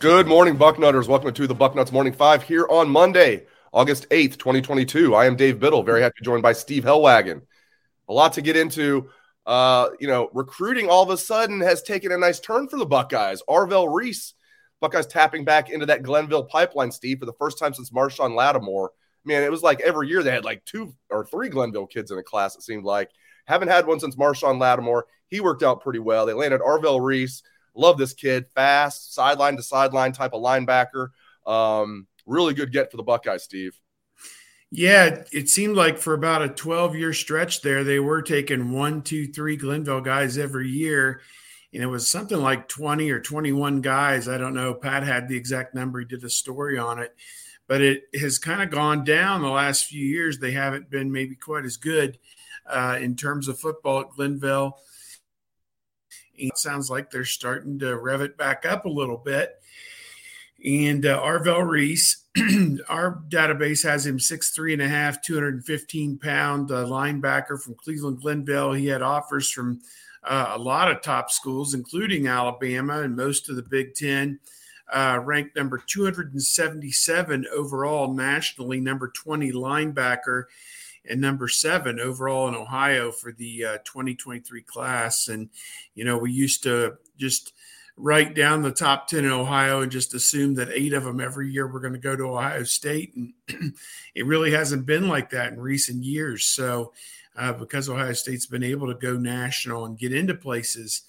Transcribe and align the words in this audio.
Good 0.00 0.28
morning, 0.28 0.56
Bucknutters. 0.56 1.08
Welcome 1.08 1.34
to 1.34 1.46
the 1.48 1.56
Bucknuts 1.56 1.90
Morning 1.90 2.12
Five 2.12 2.44
here 2.44 2.66
on 2.70 2.88
Monday, 2.88 3.46
August 3.72 4.08
8th, 4.10 4.38
2022. 4.38 5.14
I 5.14 5.26
am 5.26 5.36
Dave 5.36 5.60
Biddle, 5.60 5.82
very 5.82 6.00
happy 6.00 6.14
to 6.18 6.24
joined 6.24 6.42
by 6.42 6.52
Steve 6.52 6.84
Helwagen. 6.84 7.42
A 8.08 8.12
lot 8.12 8.32
to 8.34 8.42
get 8.42 8.56
into. 8.56 9.10
Uh, 9.46 9.90
you 9.98 10.06
know, 10.06 10.28
recruiting 10.34 10.90
all 10.90 11.02
of 11.02 11.08
a 11.08 11.16
sudden 11.16 11.60
has 11.60 11.82
taken 11.82 12.12
a 12.12 12.18
nice 12.18 12.38
turn 12.38 12.68
for 12.68 12.78
the 12.78 12.84
Buckeyes. 12.84 13.42
Arvell 13.48 13.90
Reese, 13.90 14.34
Buckeyes 14.80 15.06
tapping 15.06 15.42
back 15.44 15.70
into 15.70 15.86
that 15.86 16.02
Glenville 16.02 16.44
pipeline, 16.44 16.92
Steve, 16.92 17.18
for 17.18 17.26
the 17.26 17.32
first 17.32 17.58
time 17.58 17.72
since 17.72 17.90
Marshon 17.90 18.34
Lattimore. 18.34 18.90
Man, 19.24 19.42
it 19.42 19.50
was 19.50 19.62
like 19.62 19.80
every 19.80 20.08
year 20.08 20.22
they 20.22 20.32
had 20.32 20.44
like 20.44 20.64
two 20.66 20.94
or 21.08 21.24
three 21.24 21.48
Glenville 21.48 21.86
kids 21.86 22.10
in 22.10 22.18
a 22.18 22.22
class, 22.22 22.56
it 22.56 22.62
seemed 22.62 22.84
like. 22.84 23.10
Haven't 23.46 23.68
had 23.68 23.86
one 23.86 24.00
since 24.00 24.16
Marshon 24.16 24.60
Lattimore. 24.60 25.06
He 25.28 25.40
worked 25.40 25.62
out 25.62 25.82
pretty 25.82 25.98
well. 25.98 26.26
They 26.26 26.34
landed 26.34 26.60
Arvell 26.60 27.02
Reese. 27.02 27.42
Love 27.74 27.96
this 27.96 28.12
kid, 28.12 28.46
fast, 28.54 29.14
sideline 29.14 29.56
to 29.56 29.62
sideline 29.62 30.12
type 30.12 30.34
of 30.34 30.42
linebacker. 30.42 31.08
Um, 31.46 32.06
really 32.28 32.54
good 32.54 32.72
get 32.72 32.90
for 32.90 32.96
the 32.96 33.02
Buckeyes, 33.02 33.42
Steve. 33.42 33.78
Yeah, 34.70 35.24
it 35.32 35.48
seemed 35.48 35.76
like 35.76 35.96
for 35.96 36.12
about 36.12 36.42
a 36.42 36.48
12 36.48 36.94
year 36.94 37.14
stretch 37.14 37.62
there, 37.62 37.84
they 37.84 37.98
were 37.98 38.20
taking 38.20 38.72
one, 38.72 39.02
two, 39.02 39.26
three 39.26 39.56
Glenville 39.56 40.02
guys 40.02 40.36
every 40.36 40.68
year. 40.68 41.22
And 41.72 41.82
it 41.82 41.86
was 41.86 42.08
something 42.08 42.38
like 42.38 42.68
20 42.68 43.10
or 43.10 43.20
21 43.20 43.80
guys. 43.80 44.28
I 44.28 44.38
don't 44.38 44.54
know. 44.54 44.74
Pat 44.74 45.02
had 45.02 45.28
the 45.28 45.36
exact 45.36 45.74
number. 45.74 46.00
He 46.00 46.04
did 46.06 46.24
a 46.24 46.30
story 46.30 46.78
on 46.78 46.98
it. 46.98 47.14
But 47.66 47.82
it 47.82 48.04
has 48.18 48.38
kind 48.38 48.62
of 48.62 48.70
gone 48.70 49.04
down 49.04 49.42
the 49.42 49.48
last 49.48 49.86
few 49.86 50.04
years. 50.04 50.38
They 50.38 50.52
haven't 50.52 50.90
been 50.90 51.12
maybe 51.12 51.34
quite 51.34 51.66
as 51.66 51.76
good 51.76 52.18
uh, 52.66 52.98
in 53.00 53.16
terms 53.16 53.48
of 53.48 53.60
football 53.60 54.00
at 54.00 54.10
Glenville. 54.10 54.78
It 56.34 56.56
sounds 56.56 56.90
like 56.90 57.10
they're 57.10 57.24
starting 57.24 57.78
to 57.80 57.98
rev 57.98 58.22
it 58.22 58.38
back 58.38 58.64
up 58.64 58.84
a 58.84 58.90
little 58.90 59.18
bit. 59.18 59.57
And 60.64 61.06
uh, 61.06 61.20
Arvell 61.22 61.66
Reese, 61.68 62.24
our 62.88 63.22
database 63.28 63.84
has 63.84 64.04
him 64.04 64.18
six 64.18 64.50
three 64.50 64.72
and 64.72 64.82
a 64.82 64.88
half, 64.88 65.22
215 65.22 66.18
pound 66.18 66.70
uh, 66.70 66.84
linebacker 66.84 67.60
from 67.60 67.74
Cleveland 67.74 68.20
Glenville. 68.20 68.72
He 68.72 68.86
had 68.86 69.02
offers 69.02 69.50
from 69.50 69.80
uh, 70.24 70.52
a 70.54 70.58
lot 70.58 70.90
of 70.90 71.00
top 71.00 71.30
schools, 71.30 71.74
including 71.74 72.26
Alabama 72.26 73.02
and 73.02 73.14
most 73.14 73.48
of 73.48 73.56
the 73.56 73.62
Big 73.62 73.94
Ten. 73.94 74.40
Uh, 74.92 75.20
ranked 75.22 75.54
number 75.54 75.82
277 75.86 77.46
overall 77.54 78.14
nationally, 78.14 78.80
number 78.80 79.08
20 79.08 79.52
linebacker 79.52 80.44
and 81.08 81.20
number 81.20 81.48
seven 81.48 82.00
overall 82.00 82.48
in 82.48 82.54
Ohio 82.54 83.10
for 83.10 83.32
the 83.32 83.64
uh, 83.64 83.78
2023 83.84 84.62
class. 84.62 85.28
And, 85.28 85.50
you 85.94 86.04
know, 86.04 86.18
we 86.18 86.32
used 86.32 86.62
to 86.64 86.96
just 87.16 87.52
write 87.98 88.34
down 88.34 88.62
the 88.62 88.70
top 88.70 89.08
10 89.08 89.24
in 89.24 89.30
Ohio 89.30 89.82
and 89.82 89.90
just 89.90 90.14
assume 90.14 90.54
that 90.54 90.70
eight 90.72 90.92
of 90.92 91.04
them 91.04 91.20
every 91.20 91.50
year 91.50 91.66
were 91.66 91.80
going 91.80 91.92
to 91.92 91.98
go 91.98 92.14
to 92.14 92.30
Ohio 92.30 92.62
State. 92.62 93.14
And 93.16 93.34
it 94.14 94.24
really 94.24 94.52
hasn't 94.52 94.86
been 94.86 95.08
like 95.08 95.30
that 95.30 95.52
in 95.52 95.60
recent 95.60 96.04
years. 96.04 96.44
So, 96.44 96.92
uh, 97.36 97.52
because 97.52 97.88
Ohio 97.88 98.12
State's 98.12 98.46
been 98.46 98.62
able 98.62 98.86
to 98.86 98.94
go 98.94 99.14
national 99.14 99.84
and 99.84 99.98
get 99.98 100.12
into 100.12 100.34
places 100.34 101.02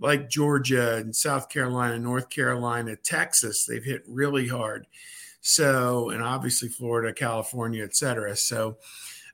like 0.00 0.28
Georgia 0.28 0.96
and 0.96 1.14
South 1.14 1.48
Carolina, 1.48 1.98
North 1.98 2.28
Carolina, 2.28 2.96
Texas, 2.96 3.64
they've 3.64 3.84
hit 3.84 4.02
really 4.08 4.48
hard. 4.48 4.86
So, 5.42 6.10
and 6.10 6.22
obviously 6.22 6.68
Florida, 6.68 7.12
California, 7.12 7.84
et 7.84 7.94
cetera. 7.94 8.36
So, 8.36 8.78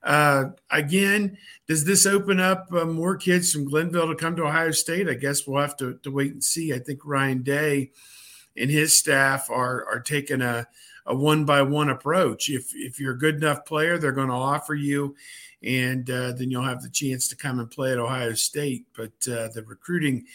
uh, 0.02 0.44
again, 0.70 1.36
does 1.66 1.84
this 1.84 2.06
open 2.06 2.40
up 2.40 2.68
uh, 2.72 2.84
more 2.84 3.16
kids 3.16 3.52
from 3.52 3.68
Glenville 3.68 4.08
to 4.08 4.14
come 4.14 4.36
to 4.36 4.44
Ohio 4.44 4.70
State? 4.70 5.08
I 5.08 5.14
guess 5.14 5.46
we'll 5.46 5.60
have 5.60 5.76
to, 5.78 5.98
to 6.02 6.10
wait 6.10 6.32
and 6.32 6.44
see. 6.44 6.72
I 6.72 6.78
think 6.78 7.00
Ryan 7.04 7.42
Day 7.42 7.90
and 8.56 8.70
his 8.70 8.98
staff 8.98 9.50
are 9.50 9.86
are 9.86 10.00
taking 10.00 10.42
a, 10.42 10.66
a 11.06 11.14
one 11.14 11.44
by 11.44 11.62
one 11.62 11.88
approach. 11.88 12.48
If 12.48 12.72
if 12.74 13.00
you're 13.00 13.14
a 13.14 13.18
good 13.18 13.36
enough 13.36 13.64
player, 13.64 13.98
they're 13.98 14.12
going 14.12 14.28
to 14.28 14.34
offer 14.34 14.74
you, 14.74 15.16
and 15.62 16.08
uh, 16.08 16.32
then 16.32 16.50
you'll 16.50 16.62
have 16.62 16.82
the 16.82 16.90
chance 16.90 17.28
to 17.28 17.36
come 17.36 17.58
and 17.58 17.70
play 17.70 17.92
at 17.92 17.98
Ohio 17.98 18.34
State. 18.34 18.86
But 18.96 19.12
uh, 19.28 19.48
the 19.54 19.64
recruiting 19.66 20.26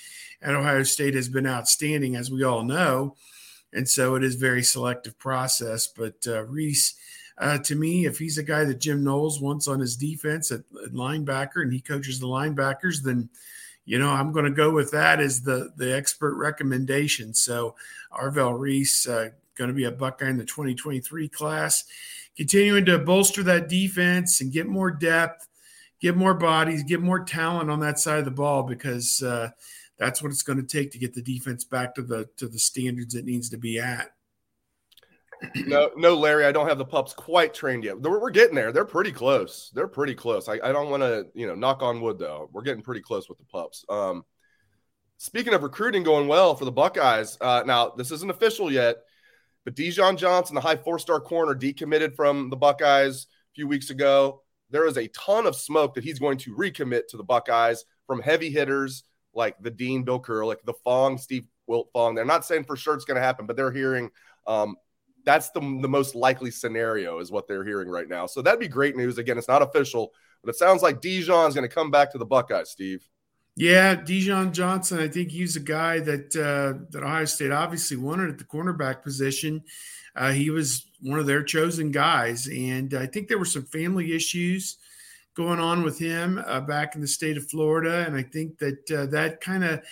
at 0.41 0.56
Ohio 0.56 0.84
State 0.84 1.16
has 1.16 1.29
been 1.29 1.47
outstanding, 1.47 2.16
as 2.16 2.29
we 2.29 2.44
all 2.44 2.63
know, 2.63 3.16
and 3.72 3.88
so 3.88 4.16
it 4.16 4.23
is 4.23 4.35
very 4.35 4.63
selective 4.63 5.18
process. 5.19 5.88
But 5.88 6.25
uh, 6.28 6.44
Reese 6.44 6.96
uh, 7.38 7.58
to 7.60 7.76
me, 7.76 8.06
if 8.06 8.20
he's 8.20 8.38
a 8.38 8.44
guy 8.44 8.64
that 8.66 8.80
Jim 8.80 9.04
Knowles 9.04 9.42
wants 9.42 9.68
on 9.68 9.80
his 9.80 9.96
defense 9.96 10.52
at, 10.52 10.62
at 10.84 10.94
linebacker 10.94 11.62
and 11.62 11.74
he 11.74 11.82
coaches 11.82 12.20
the 12.20 12.28
linebackers, 12.28 13.02
then 13.02 13.30
you 13.86 14.00
know 14.00 14.10
I'm 14.10 14.32
going 14.32 14.46
to 14.46 14.52
go 14.52 14.72
with 14.72 14.92
that 14.92 15.20
as 15.20 15.42
the 15.42 15.72
the 15.76 15.96
expert 15.96 16.36
recommendation. 16.36 17.34
So 17.34 17.76
Arvell 18.12 18.58
Reese 18.58 19.08
uh, 19.08 19.30
going 19.56 19.70
to 19.70 19.74
be 19.74 19.86
a 19.86 19.92
Buckeye 19.92 20.30
in 20.30 20.38
the 20.38 20.46
2023 20.46 21.28
class, 21.30 21.86
continuing 22.38 22.86
to 22.86 23.00
bolster 23.00 23.44
that 23.44 23.68
defense 23.68 24.42
and 24.42 24.52
get 24.52 24.68
more 24.68 24.92
depth, 24.92 25.48
get 26.00 26.16
more 26.16 26.36
bodies, 26.36 26.84
get 26.84 27.02
more 27.02 27.24
talent 27.24 27.72
on 27.72 27.80
that 27.80 28.00
side 28.00 28.20
of 28.20 28.26
the 28.26 28.32
ball 28.32 28.64
because 28.64 29.24
uh, 29.24 29.50
that's 29.98 30.22
what 30.22 30.32
it's 30.32 30.44
going 30.44 30.62
to 30.62 30.68
take 30.68 30.92
to 30.92 31.00
get 31.00 31.16
the 31.16 31.22
defense 31.22 31.64
back 31.64 31.96
to 31.96 32.04
the 32.04 32.30
to 32.38 32.48
the 32.48 32.60
standards 32.60 33.16
it 33.16 33.26
needs 33.26 33.50
to 33.50 33.58
be 33.58 33.80
at 33.80 34.12
no, 35.56 35.92
no, 35.96 36.16
Larry, 36.16 36.46
I 36.46 36.52
don't 36.52 36.68
have 36.68 36.78
the 36.78 36.86
pups 36.86 37.14
quite 37.14 37.54
trained 37.54 37.84
yet. 37.84 38.00
We're, 38.00 38.30
getting 38.30 38.56
there. 38.56 38.72
They're 38.72 38.86
pretty 38.86 39.12
close. 39.12 39.72
They're 39.74 39.88
pretty 39.88 40.16
close. 40.16 40.48
I, 40.48 40.54
I 40.64 40.72
don't 40.72 40.90
want 40.90 41.04
to, 41.04 41.28
you 41.34 41.48
know, 41.48 41.56
knock 41.56 41.81
on 41.81 42.02
wood 42.02 42.20
though. 42.20 42.50
We're 42.52 42.62
getting 42.62 42.84
pretty 42.84 43.02
close 43.02 43.30
with 43.30 43.38
the 43.38 43.46
pups. 43.46 43.86
Um, 43.90 44.24
speaking 45.18 45.53
of 45.53 45.64
recruiting 45.64 46.03
going 46.03 46.28
well 46.28 46.56
for 46.56 46.66
the 46.66 46.72
Buckeyes, 46.72 47.38
uh, 47.42 47.64
now 47.66 47.90
this 47.90 48.12
isn't 48.12 48.30
official 48.30 48.72
yet, 48.72 48.98
but 49.66 49.76
Dijon 49.76 50.18
Johnson, 50.18 50.56
the 50.56 50.62
high 50.62 50.76
four-star 50.76 51.20
corner, 51.20 51.56
decommitted 51.56 52.16
from 52.16 52.50
the 52.50 52.58
Buckeyes 52.58 53.28
a 53.52 53.53
few 53.56 53.68
weeks 53.68 53.90
ago. 53.90 54.42
There 54.70 54.88
is 54.88 54.98
a 54.98 55.08
ton 55.09 55.46
of 55.46 55.56
smoke 55.56 55.94
that 55.96 56.03
he's 56.03 56.20
going 56.20 56.38
to 56.40 56.56
recommit 56.56 57.08
to 57.09 57.18
the 57.18 57.24
Buckeyes 57.24 57.86
from 58.08 58.22
heavy 58.22 58.50
hitters 58.50 59.03
like 59.34 59.56
the 59.62 59.72
Dean 59.72 60.03
Bill 60.03 60.22
Kurelic, 60.22 60.58
the 60.66 60.74
Fong 60.84 61.18
Steve 61.18 61.48
Wiltfong. 61.70 62.16
They're 62.16 62.26
not 62.26 62.46
saying 62.46 62.66
for 62.66 62.76
sure 62.76 62.94
it's 62.94 63.06
going 63.06 63.16
to 63.16 63.22
happen, 63.22 63.46
but 63.46 63.56
they're 63.56 63.72
hearing 63.72 64.09
um, 64.48 64.76
that's 65.25 65.50
the, 65.51 65.59
the 65.59 65.88
most 65.88 66.16
likely 66.16 66.52
scenario 66.52 67.20
is 67.20 67.31
what 67.31 67.47
they're 67.47 67.64
hearing 67.66 67.90
right 67.90 68.08
now. 68.08 68.25
So 68.25 68.41
that'd 68.41 68.59
be 68.59 68.67
great 68.67 68.96
news. 68.96 69.17
Again, 69.17 69.37
it's 69.37 69.47
not 69.47 69.61
official, 69.61 70.14
but 70.43 70.49
it 70.49 70.58
sounds 70.58 70.81
like 70.81 71.02
Dijon's 71.02 71.55
going 71.55 71.67
to 71.67 71.73
come 71.73 71.91
back 71.91 72.11
to 72.11 72.17
the 72.17 72.25
Buckeyes, 72.25 72.70
Steve. 72.70 73.08
Yeah, 73.55 73.96
Dijon 73.96 74.52
Johnson. 74.52 74.99
I 74.99 75.08
think 75.08 75.29
he's 75.29 75.55
a 75.55 75.59
guy 75.59 75.99
that 75.99 76.35
uh, 76.35 76.85
that 76.90 77.03
Ohio 77.03 77.25
State 77.25 77.52
obviously 77.52 77.97
wanted 77.97 78.29
at 78.29 78.37
the 78.40 78.46
cornerback 78.46 79.03
position. 79.03 79.64
Uh, 80.16 80.31
he 80.31 80.49
was 80.49 80.85
one 81.02 81.20
of 81.20 81.28
their 81.28 81.43
chosen 81.43 81.91
guys, 81.91 82.47
and 82.47 82.93
I 82.96 83.05
think 83.05 83.28
there 83.28 83.37
were 83.37 83.46
some 83.46 83.66
family 83.66 84.14
issues 84.14 84.78
going 85.35 85.59
on 85.59 85.84
with 85.84 85.99
him 85.99 86.43
uh, 86.46 86.61
back 86.61 86.96
in 86.96 87.02
the 87.02 87.08
state 87.08 87.37
of 87.37 87.49
Florida, 87.49 88.05
and 88.08 88.16
I 88.16 88.23
think 88.23 88.58
that 88.58 88.91
uh, 88.91 89.05
that 89.08 89.40
kind 89.41 89.64
of 89.64 89.84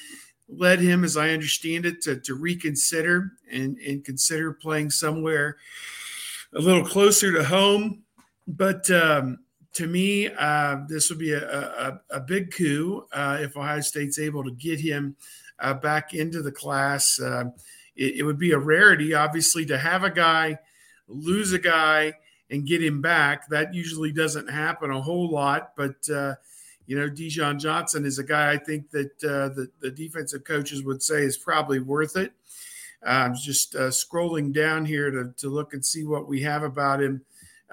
led 0.52 0.80
him, 0.80 1.04
as 1.04 1.18
I 1.18 1.30
understand 1.30 1.86
it, 1.86 2.02
to, 2.02 2.18
to 2.18 2.36
reconsider 2.36 3.32
and, 3.52 3.78
and 3.78 4.04
consider 4.04 4.54
playing 4.54 4.92
somewhere 4.92 5.58
a 6.54 6.60
little 6.60 6.86
closer 6.86 7.32
to 7.32 7.44
home. 7.44 8.04
But 8.48 8.90
um, 8.92 9.40
to 9.74 9.88
me, 9.88 10.28
uh, 10.28 10.78
this 10.88 11.10
would 11.10 11.20
be 11.20 11.34
a, 11.34 11.48
a, 11.50 12.02
a 12.10 12.20
big 12.20 12.52
coup 12.52 13.06
uh, 13.14 13.38
if 13.40 13.56
Ohio 13.56 13.82
State's 13.82 14.20
able 14.20 14.44
to 14.44 14.52
get 14.52 14.80
him 14.80 15.16
uh, 15.60 15.74
back 15.74 16.14
into 16.14 16.42
the 16.42 16.52
class. 16.52 17.20
Uh, 17.20 17.46
it, 17.96 18.18
it 18.18 18.24
would 18.24 18.40
be 18.40 18.52
a 18.52 18.60
rarity, 18.60 19.14
obviously, 19.14 19.66
to 19.68 19.78
have 19.78 20.04
a 20.04 20.10
guy 20.10 20.58
lose 21.08 21.54
a 21.54 21.60
guy 21.60 22.14
and 22.50 22.68
get 22.68 22.84
him 22.84 23.02
back. 23.02 23.48
That 23.50 23.74
usually 23.74 24.12
doesn't 24.12 24.50
happen 24.50 24.92
a 24.92 25.02
whole 25.02 25.30
lot, 25.30 25.74
but 25.76 26.10
uh, 26.10 26.36
you 26.92 27.00
know, 27.00 27.08
Dijon 27.08 27.58
Johnson 27.58 28.06
is 28.06 28.20
a 28.20 28.24
guy 28.24 28.52
I 28.52 28.58
think 28.58 28.92
that 28.92 29.12
uh, 29.24 29.48
the, 29.56 29.72
the 29.80 29.92
defensive 29.92 30.44
coaches 30.44 30.84
would 30.84 31.02
say 31.02 31.22
is 31.22 31.38
probably 31.38 31.80
worth 31.80 32.18
it. 32.18 32.34
I'm 33.02 33.34
just 33.34 33.76
uh, 33.76 33.92
scrolling 33.92 34.52
down 34.52 34.84
here 34.84 35.10
to, 35.10 35.34
to 35.38 35.48
look 35.48 35.74
and 35.74 35.86
see 35.86 36.04
what 36.04 36.28
we 36.28 36.42
have 36.42 36.64
about 36.64 37.02
him 37.02 37.22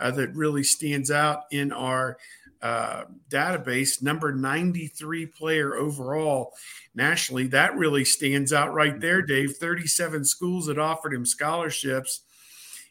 uh, 0.01 0.13
that 0.13 0.37
really 0.37 0.63
stands 0.63 1.11
out 1.11 1.47
in 1.51 1.73
our 1.73 2.17
uh, 2.63 3.07
database. 3.29 4.01
Number 4.01 4.33
93 4.33 5.27
player 5.27 5.75
overall 5.75 6.53
nationally. 6.95 7.49
That 7.49 7.77
really 7.77 8.05
stands 8.05 8.53
out 8.53 8.73
right 8.73 9.01
there, 9.01 9.21
Dave. 9.21 9.57
37 9.57 10.27
schools 10.27 10.67
that 10.67 10.79
offered 10.79 11.13
him 11.13 11.27
scholarships. 11.27 12.21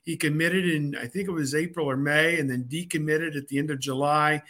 He 0.03 0.17
committed 0.17 0.69
in, 0.69 0.93
I 0.97 1.07
think 1.07 1.29
it 1.29 1.33
was 1.33 1.55
April 1.55 1.89
or 1.89 1.95
May, 1.95 2.37
and 2.37 2.49
then 2.49 2.65
decommitted 2.65 3.37
at 3.37 3.47
the 3.47 3.59
end 3.59 3.71
of 3.71 3.79
July 3.79 4.43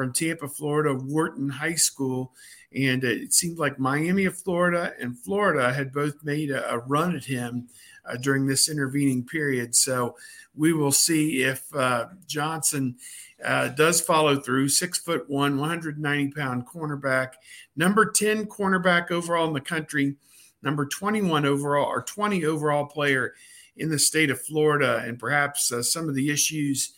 from 0.00 0.14
Tampa, 0.14 0.48
Florida, 0.48 0.94
Wharton 0.94 1.50
High 1.50 1.74
School. 1.74 2.32
And 2.74 3.04
it 3.04 3.34
seemed 3.34 3.58
like 3.58 3.78
Miami 3.78 4.24
of 4.24 4.34
Florida 4.34 4.94
and 4.98 5.18
Florida 5.18 5.74
had 5.74 5.92
both 5.92 6.24
made 6.24 6.50
a, 6.50 6.72
a 6.72 6.78
run 6.78 7.14
at 7.14 7.24
him 7.24 7.68
uh, 8.06 8.16
during 8.16 8.46
this 8.46 8.70
intervening 8.70 9.26
period. 9.26 9.76
So 9.76 10.16
we 10.56 10.72
will 10.72 10.90
see 10.90 11.42
if 11.42 11.62
uh, 11.74 12.06
Johnson 12.26 12.96
uh, 13.44 13.68
does 13.68 14.00
follow 14.00 14.40
through. 14.40 14.70
Six 14.70 14.96
foot 14.96 15.28
one, 15.28 15.58
190 15.58 16.32
pound 16.32 16.66
cornerback, 16.66 17.32
number 17.76 18.10
10 18.10 18.46
cornerback 18.46 19.10
overall 19.10 19.48
in 19.48 19.52
the 19.52 19.60
country, 19.60 20.16
number 20.62 20.86
21 20.86 21.44
overall 21.44 21.88
or 21.88 22.00
20 22.00 22.46
overall 22.46 22.86
player 22.86 23.34
in 23.76 23.90
the 23.90 23.98
state 23.98 24.30
of 24.30 24.40
Florida, 24.40 25.02
and 25.04 25.18
perhaps 25.18 25.70
uh, 25.70 25.82
some 25.82 26.08
of 26.08 26.14
the 26.14 26.30
issues 26.30 26.94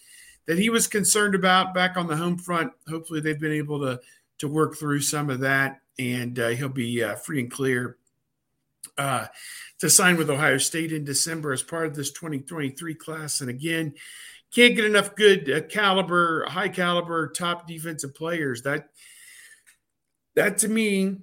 that 0.46 0.58
he 0.58 0.70
was 0.70 0.86
concerned 0.86 1.34
about 1.34 1.74
back 1.74 1.96
on 1.96 2.06
the 2.06 2.16
home 2.16 2.38
front. 2.38 2.72
Hopefully, 2.88 3.20
they've 3.20 3.40
been 3.40 3.52
able 3.52 3.80
to 3.80 4.00
to 4.38 4.48
work 4.48 4.76
through 4.76 5.00
some 5.00 5.30
of 5.30 5.40
that, 5.40 5.80
and 5.98 6.38
uh, 6.38 6.48
he'll 6.48 6.68
be 6.68 7.02
uh, 7.02 7.14
free 7.14 7.40
and 7.40 7.50
clear 7.50 7.96
uh, 8.98 9.26
to 9.78 9.88
sign 9.88 10.16
with 10.16 10.30
Ohio 10.30 10.58
State 10.58 10.92
in 10.92 11.04
December 11.04 11.52
as 11.52 11.62
part 11.62 11.86
of 11.86 11.94
this 11.94 12.10
2023 12.12 12.94
class. 12.94 13.40
And 13.40 13.50
again, 13.50 13.94
can't 14.52 14.76
get 14.76 14.84
enough 14.84 15.14
good 15.14 15.50
uh, 15.50 15.62
caliber, 15.62 16.46
high 16.48 16.68
caliber, 16.68 17.28
top 17.28 17.66
defensive 17.66 18.14
players. 18.14 18.62
That 18.62 18.88
that 20.34 20.58
to 20.58 20.68
me 20.68 21.18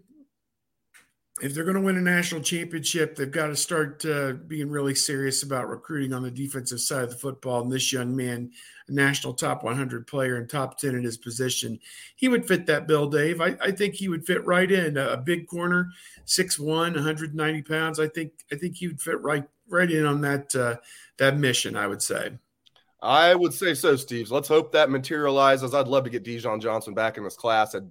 if 1.42 1.54
they're 1.54 1.64
going 1.64 1.76
to 1.76 1.82
win 1.82 1.98
a 1.98 2.02
national 2.02 2.42
championship, 2.42 3.16
they've 3.16 3.32
got 3.32 3.48
to 3.48 3.56
start 3.56 4.04
uh, 4.06 4.34
being 4.48 4.70
really 4.70 4.96
serious 4.96 5.44
about 5.44 5.70
recruiting 5.70 6.14
on 6.14 6.24
the 6.24 6.32
defensive 6.32 6.80
side 6.80 7.04
of 7.04 7.10
the 7.10 7.16
football. 7.16 7.62
And 7.62 7.72
this 7.72 7.94
young 7.94 8.16
man, 8.16 8.52
a 8.88 8.92
national 8.92 9.34
top 9.34 9.64
100 9.64 10.08
player 10.08 10.38
and 10.38 10.50
top 10.50 10.78
10 10.78 10.96
in 10.96 11.04
his 11.04 11.18
position, 11.18 11.80
he 12.16 12.28
would 12.28 12.48
fit 12.48 12.66
that 12.66 12.88
bill, 12.88 13.08
Dave. 13.08 13.42
I, 13.42 13.56
I 13.62 13.72
think 13.72 13.96
he 13.96 14.10
would 14.10 14.26
fit 14.26 14.46
right 14.46 14.70
in. 14.72 14.98
A, 14.98 15.18
big 15.18 15.48
corner, 15.48 15.90
6'1", 16.26 16.96
190 16.96 17.62
pounds. 17.64 18.00
I 18.00 18.08
think 18.08 18.34
I 18.52 18.56
think 18.56 18.76
he 18.76 18.88
would 18.88 19.02
fit 19.02 19.22
right 19.22 19.46
right 19.68 19.90
in 19.90 20.06
on 20.06 20.22
that 20.22 20.56
uh, 20.56 20.78
that 21.18 21.38
mission. 21.38 21.76
I 21.76 21.88
would 21.88 22.02
say. 22.02 22.32
I 23.02 23.34
would 23.34 23.54
say 23.54 23.74
so, 23.76 23.96
Steve. 23.96 24.30
Let's 24.30 24.48
hope 24.48 24.74
that 24.74 24.90
materializes. 24.90 25.74
I'd 25.74 25.88
love 25.88 26.04
to 26.04 26.10
get 26.10 26.24
Dijon 26.24 26.60
Johnson 26.60 26.94
back 26.94 27.18
in 27.18 27.24
this 27.24 27.38
class. 27.38 27.74
I'd, 27.76 27.90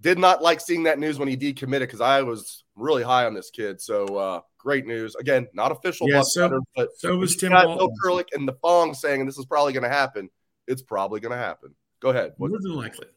did 0.00 0.18
not 0.18 0.42
like 0.42 0.60
seeing 0.60 0.84
that 0.84 0.98
news 0.98 1.18
when 1.18 1.28
he 1.28 1.36
decommitted 1.36 1.80
because 1.80 2.00
I 2.00 2.22
was 2.22 2.64
really 2.74 3.02
high 3.02 3.26
on 3.26 3.34
this 3.34 3.50
kid. 3.50 3.80
So 3.80 4.06
uh, 4.16 4.40
great 4.58 4.86
news. 4.86 5.14
Again, 5.14 5.46
not 5.52 5.72
official, 5.72 6.08
yeah, 6.08 6.22
so, 6.22 6.48
better, 6.48 6.60
but 6.74 6.88
so 6.96 7.16
was 7.16 7.36
Tim 7.36 7.52
Bill 7.52 7.90
Kurelic 8.02 8.28
and 8.32 8.48
the 8.48 8.54
Fong 8.62 8.94
saying 8.94 9.26
this 9.26 9.38
is 9.38 9.46
probably 9.46 9.72
going 9.72 9.82
to 9.84 9.90
happen. 9.90 10.30
It's 10.66 10.82
probably 10.82 11.20
going 11.20 11.32
to 11.32 11.38
happen. 11.38 11.74
Go 12.00 12.10
ahead. 12.10 12.32
More 12.38 12.48
than 12.48 12.74
likely. 12.74 13.08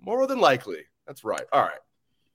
More 0.00 0.26
than 0.26 0.40
likely. 0.40 0.82
That's 1.06 1.24
right. 1.24 1.44
All 1.52 1.62
right. 1.62 1.78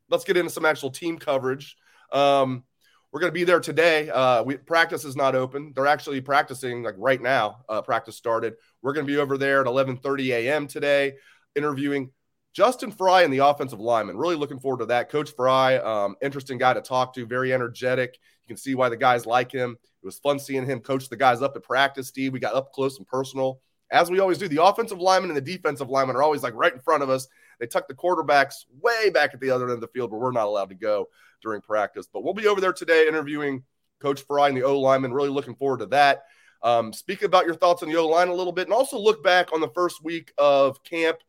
Let's 0.09 0.23
get 0.23 0.37
into 0.37 0.49
some 0.49 0.65
actual 0.65 0.91
team 0.91 1.17
coverage. 1.17 1.75
Um, 2.11 2.63
we're 3.11 3.19
going 3.19 3.31
to 3.31 3.37
be 3.37 3.43
there 3.43 3.59
today. 3.59 4.09
Uh, 4.09 4.43
we, 4.43 4.57
practice 4.57 5.03
is 5.03 5.15
not 5.15 5.35
open. 5.35 5.73
They're 5.75 5.87
actually 5.87 6.21
practicing 6.21 6.83
like 6.83 6.95
right 6.97 7.21
now. 7.21 7.63
Uh, 7.67 7.81
practice 7.81 8.15
started. 8.15 8.53
We're 8.81 8.93
going 8.93 9.05
to 9.05 9.11
be 9.11 9.17
over 9.17 9.37
there 9.37 9.61
at 9.61 9.67
11:30 9.67 10.29
a.m. 10.29 10.67
today, 10.67 11.15
interviewing 11.55 12.11
Justin 12.53 12.91
Frye 12.91 13.23
and 13.23 13.33
the 13.33 13.45
offensive 13.45 13.79
lineman. 13.79 14.17
Really 14.17 14.35
looking 14.35 14.59
forward 14.59 14.79
to 14.79 14.85
that. 14.87 15.09
Coach 15.09 15.31
Frye, 15.35 15.77
um, 15.77 16.15
interesting 16.21 16.57
guy 16.57 16.73
to 16.73 16.81
talk 16.81 17.13
to, 17.13 17.25
very 17.25 17.53
energetic. 17.53 18.17
You 18.45 18.55
can 18.55 18.57
see 18.57 18.75
why 18.75 18.89
the 18.89 18.97
guys 18.97 19.25
like 19.25 19.51
him. 19.51 19.77
It 20.01 20.05
was 20.05 20.19
fun 20.19 20.39
seeing 20.39 20.65
him 20.65 20.79
coach 20.79 21.09
the 21.09 21.17
guys 21.17 21.41
up 21.41 21.55
at 21.55 21.63
practice, 21.63 22.07
Steve. 22.07 22.33
We 22.33 22.39
got 22.39 22.55
up 22.55 22.71
close 22.71 22.97
and 22.97 23.07
personal, 23.07 23.59
as 23.91 24.09
we 24.09 24.19
always 24.19 24.37
do. 24.37 24.47
The 24.47 24.63
offensive 24.63 24.99
lineman 24.99 25.29
and 25.29 25.37
the 25.37 25.41
defensive 25.41 25.89
lineman 25.89 26.15
are 26.15 26.23
always 26.23 26.41
like 26.41 26.55
right 26.55 26.73
in 26.73 26.79
front 26.79 27.03
of 27.03 27.09
us. 27.09 27.27
They 27.59 27.67
tuck 27.67 27.87
the 27.87 27.93
quarterbacks 27.93 28.65
way 28.81 29.09
back 29.09 29.33
at 29.33 29.41
the 29.41 29.51
other 29.51 29.65
end 29.65 29.73
of 29.73 29.81
the 29.81 29.87
field 29.87 30.11
where 30.11 30.19
we're 30.19 30.31
not 30.31 30.47
allowed 30.47 30.69
to 30.69 30.75
go 30.75 31.09
during 31.41 31.61
practice. 31.61 32.07
But 32.11 32.23
we'll 32.23 32.33
be 32.33 32.47
over 32.47 32.61
there 32.61 32.73
today 32.73 33.07
interviewing 33.07 33.63
Coach 34.01 34.21
Frye 34.21 34.47
and 34.47 34.57
the 34.57 34.63
O 34.63 34.79
lineman. 34.79 35.13
Really 35.13 35.29
looking 35.29 35.55
forward 35.55 35.79
to 35.79 35.87
that. 35.87 36.23
Um, 36.61 36.91
speak 36.91 37.21
about 37.21 37.45
your 37.45 37.55
thoughts 37.55 37.83
on 37.83 37.89
the 37.89 37.97
O 37.97 38.07
line 38.07 38.27
a 38.27 38.33
little 38.33 38.51
bit 38.51 38.67
and 38.67 38.73
also 38.73 38.97
look 38.97 39.23
back 39.23 39.53
on 39.53 39.61
the 39.61 39.69
first 39.69 40.03
week 40.03 40.33
of 40.37 40.83
camp 40.83 41.19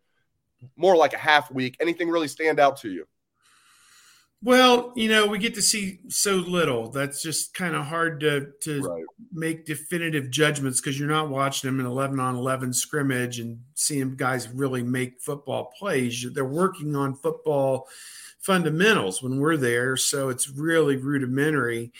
more 0.76 0.96
like 0.96 1.12
a 1.12 1.18
half 1.18 1.50
week. 1.50 1.76
Anything 1.80 2.08
really 2.08 2.28
stand 2.28 2.58
out 2.58 2.76
to 2.78 2.90
you? 2.90 3.06
Well, 4.42 4.94
you 4.96 5.10
know, 5.10 5.26
we 5.26 5.38
get 5.38 5.54
to 5.56 5.62
see 5.62 6.00
so 6.08 6.36
little. 6.36 6.90
That's 6.90 7.22
just 7.22 7.52
kind 7.52 7.76
of 7.76 7.84
hard 7.84 8.20
to 8.20 8.52
to 8.62 8.80
right. 8.80 9.04
make 9.32 9.66
definitive 9.66 10.30
judgments 10.30 10.80
because 10.80 10.98
you're 10.98 11.10
not 11.10 11.28
watching 11.28 11.68
them 11.68 11.78
in 11.78 11.84
11 11.84 12.18
on 12.18 12.36
11 12.36 12.72
scrimmage 12.72 13.38
and 13.38 13.60
seeing 13.74 14.16
guys 14.16 14.48
really 14.48 14.82
make 14.82 15.20
football 15.20 15.72
plays. 15.78 16.24
They're 16.32 16.44
working 16.44 16.96
on 16.96 17.16
football 17.16 17.86
fundamentals 18.38 19.22
when 19.22 19.38
we're 19.40 19.58
there, 19.58 19.98
so 19.98 20.30
it's 20.30 20.48
really 20.48 20.96
rudimentary. 20.96 21.92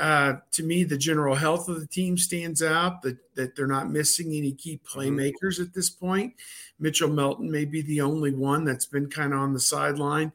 Uh, 0.00 0.36
to 0.50 0.62
me, 0.62 0.82
the 0.82 0.96
general 0.96 1.34
health 1.34 1.68
of 1.68 1.78
the 1.78 1.86
team 1.86 2.16
stands 2.16 2.62
out. 2.62 3.02
That 3.02 3.18
that 3.34 3.54
they're 3.54 3.66
not 3.66 3.90
missing 3.90 4.32
any 4.32 4.52
key 4.52 4.80
mm-hmm. 4.82 4.98
playmakers 4.98 5.60
at 5.60 5.74
this 5.74 5.90
point. 5.90 6.34
Mitchell 6.78 7.10
Melton 7.10 7.50
may 7.50 7.66
be 7.66 7.82
the 7.82 8.00
only 8.00 8.32
one 8.32 8.64
that's 8.64 8.86
been 8.86 9.10
kind 9.10 9.34
of 9.34 9.40
on 9.40 9.52
the 9.52 9.60
sideline. 9.60 10.32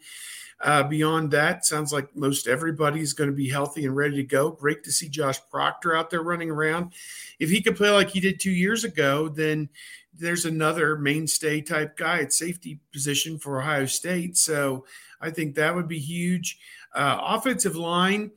Uh, 0.62 0.84
beyond 0.84 1.32
that, 1.32 1.66
sounds 1.66 1.92
like 1.92 2.16
most 2.16 2.48
everybody's 2.48 3.14
going 3.14 3.30
to 3.30 3.36
be 3.36 3.50
healthy 3.50 3.86
and 3.86 3.96
ready 3.96 4.16
to 4.16 4.24
go. 4.24 4.52
Great 4.52 4.84
to 4.84 4.92
see 4.92 5.10
Josh 5.10 5.40
Proctor 5.52 5.98
out 5.98 6.10
there 6.10 6.22
running 6.22 6.50
around. 6.50 6.94
If 7.40 7.50
he 7.50 7.62
could 7.62 7.76
play 7.76 7.90
like 7.90 8.10
he 8.10 8.20
did 8.20 8.40
two 8.40 8.52
years 8.52 8.84
ago, 8.84 9.28
then 9.28 9.68
there's 10.14 10.46
another 10.46 10.96
mainstay 10.96 11.60
type 11.62 11.98
guy 11.98 12.20
at 12.20 12.32
safety 12.32 12.80
position 12.94 13.38
for 13.38 13.60
Ohio 13.60 13.86
State. 13.86 14.38
So 14.38 14.86
I 15.20 15.32
think 15.32 15.56
that 15.56 15.76
would 15.76 15.88
be 15.88 16.00
huge. 16.00 16.58
Uh, 16.94 17.20
offensive 17.22 17.76
line 17.76 18.32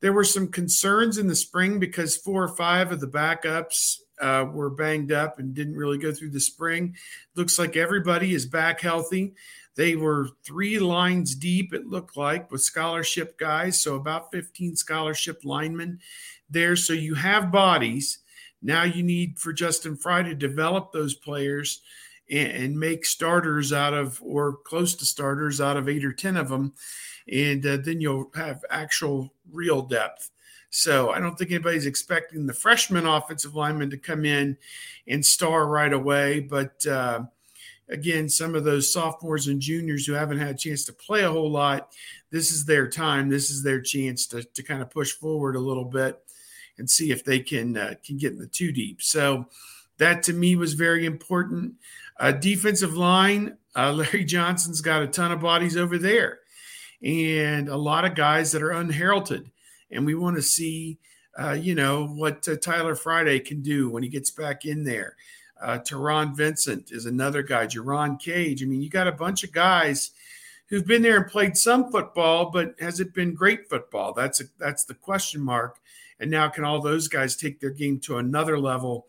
there 0.00 0.12
were 0.12 0.24
some 0.24 0.48
concerns 0.48 1.18
in 1.18 1.26
the 1.26 1.34
spring 1.34 1.78
because 1.78 2.16
four 2.16 2.42
or 2.42 2.56
five 2.56 2.92
of 2.92 3.00
the 3.00 3.06
backups 3.06 3.98
uh, 4.20 4.46
were 4.50 4.70
banged 4.70 5.12
up 5.12 5.38
and 5.38 5.54
didn't 5.54 5.76
really 5.76 5.98
go 5.98 6.12
through 6.12 6.30
the 6.30 6.40
spring. 6.40 6.96
Looks 7.34 7.58
like 7.58 7.76
everybody 7.76 8.34
is 8.34 8.46
back 8.46 8.80
healthy. 8.80 9.34
They 9.76 9.96
were 9.96 10.28
three 10.44 10.78
lines 10.78 11.34
deep, 11.34 11.72
it 11.72 11.86
looked 11.86 12.16
like, 12.16 12.50
with 12.50 12.60
scholarship 12.60 13.38
guys. 13.38 13.80
So 13.80 13.94
about 13.94 14.32
15 14.32 14.76
scholarship 14.76 15.44
linemen 15.44 16.00
there. 16.50 16.76
So 16.76 16.92
you 16.92 17.14
have 17.14 17.52
bodies. 17.52 18.18
Now 18.62 18.82
you 18.82 19.02
need 19.02 19.38
for 19.38 19.52
Justin 19.52 19.96
Frye 19.96 20.22
to 20.22 20.34
develop 20.34 20.92
those 20.92 21.14
players 21.14 21.80
and, 22.30 22.78
make 22.78 23.04
starters 23.04 23.72
out 23.72 23.94
of, 23.94 24.20
or 24.22 24.56
close 24.64 24.94
to 24.94 25.04
starters 25.04 25.60
out 25.60 25.76
of 25.76 25.88
eight 25.88 26.04
or 26.04 26.12
10 26.12 26.36
of 26.36 26.48
them 26.48 26.72
and 27.30 27.64
uh, 27.64 27.78
then 27.82 28.00
you'll 28.00 28.30
have 28.34 28.64
actual 28.70 29.32
real 29.52 29.82
depth. 29.82 30.30
So 30.70 31.10
I 31.10 31.20
don't 31.20 31.36
think 31.36 31.50
anybody's 31.50 31.86
expecting 31.86 32.46
the 32.46 32.54
freshman 32.54 33.06
offensive 33.06 33.54
lineman 33.54 33.90
to 33.90 33.96
come 33.96 34.24
in 34.24 34.56
and 35.06 35.24
star 35.24 35.66
right 35.66 35.92
away. 35.92 36.40
But 36.40 36.86
uh, 36.86 37.22
again, 37.88 38.28
some 38.28 38.54
of 38.54 38.64
those 38.64 38.92
sophomores 38.92 39.48
and 39.48 39.60
juniors 39.60 40.06
who 40.06 40.12
haven't 40.12 40.38
had 40.38 40.54
a 40.54 40.58
chance 40.58 40.84
to 40.84 40.92
play 40.92 41.22
a 41.22 41.30
whole 41.30 41.50
lot, 41.50 41.92
this 42.30 42.52
is 42.52 42.64
their 42.64 42.88
time. 42.88 43.28
This 43.28 43.50
is 43.50 43.62
their 43.62 43.80
chance 43.80 44.26
to, 44.28 44.44
to 44.44 44.62
kind 44.62 44.80
of 44.80 44.90
push 44.90 45.12
forward 45.12 45.56
a 45.56 45.60
little 45.60 45.84
bit 45.84 46.20
and 46.78 46.88
see 46.88 47.10
if 47.10 47.24
they 47.24 47.40
can 47.40 47.76
uh, 47.76 47.94
can 48.04 48.16
get 48.16 48.32
in 48.32 48.38
the 48.38 48.46
two 48.46 48.70
deep. 48.70 49.02
So 49.02 49.46
that 49.98 50.22
to 50.24 50.32
me 50.32 50.54
was 50.56 50.74
very 50.74 51.04
important. 51.04 51.74
Uh, 52.20 52.32
defensive 52.32 52.96
line, 52.96 53.56
uh, 53.74 53.92
Larry 53.96 54.24
Johnson's 54.24 54.82
got 54.82 55.02
a 55.02 55.08
ton 55.08 55.32
of 55.32 55.40
bodies 55.40 55.76
over 55.76 55.98
there 55.98 56.40
and 57.02 57.68
a 57.68 57.76
lot 57.76 58.04
of 58.04 58.14
guys 58.14 58.52
that 58.52 58.62
are 58.62 58.72
unheralded. 58.72 59.50
And 59.90 60.04
we 60.04 60.14
want 60.14 60.36
to 60.36 60.42
see, 60.42 60.98
uh, 61.38 61.52
you 61.52 61.74
know, 61.74 62.06
what 62.06 62.46
uh, 62.46 62.56
Tyler 62.56 62.94
Friday 62.94 63.40
can 63.40 63.62
do 63.62 63.88
when 63.88 64.02
he 64.02 64.08
gets 64.08 64.30
back 64.30 64.66
in 64.66 64.84
there. 64.84 65.16
Uh, 65.60 65.78
Taron 65.78 66.36
Vincent 66.36 66.90
is 66.90 67.06
another 67.06 67.42
guy. 67.42 67.66
Jerron 67.66 68.20
Cage. 68.20 68.62
I 68.62 68.66
mean, 68.66 68.82
you 68.82 68.90
got 68.90 69.08
a 69.08 69.12
bunch 69.12 69.42
of 69.44 69.52
guys 69.52 70.10
who've 70.68 70.86
been 70.86 71.02
there 71.02 71.16
and 71.16 71.30
played 71.30 71.56
some 71.56 71.90
football, 71.90 72.50
but 72.50 72.74
has 72.80 73.00
it 73.00 73.14
been 73.14 73.34
great 73.34 73.68
football? 73.68 74.12
That's 74.12 74.40
a, 74.40 74.44
that's 74.58 74.84
the 74.84 74.94
question 74.94 75.40
mark. 75.40 75.78
And 76.18 76.30
now, 76.30 76.48
can 76.48 76.64
all 76.64 76.80
those 76.80 77.08
guys 77.08 77.34
take 77.34 77.60
their 77.60 77.70
game 77.70 77.98
to 78.00 78.18
another 78.18 78.58
level 78.58 79.06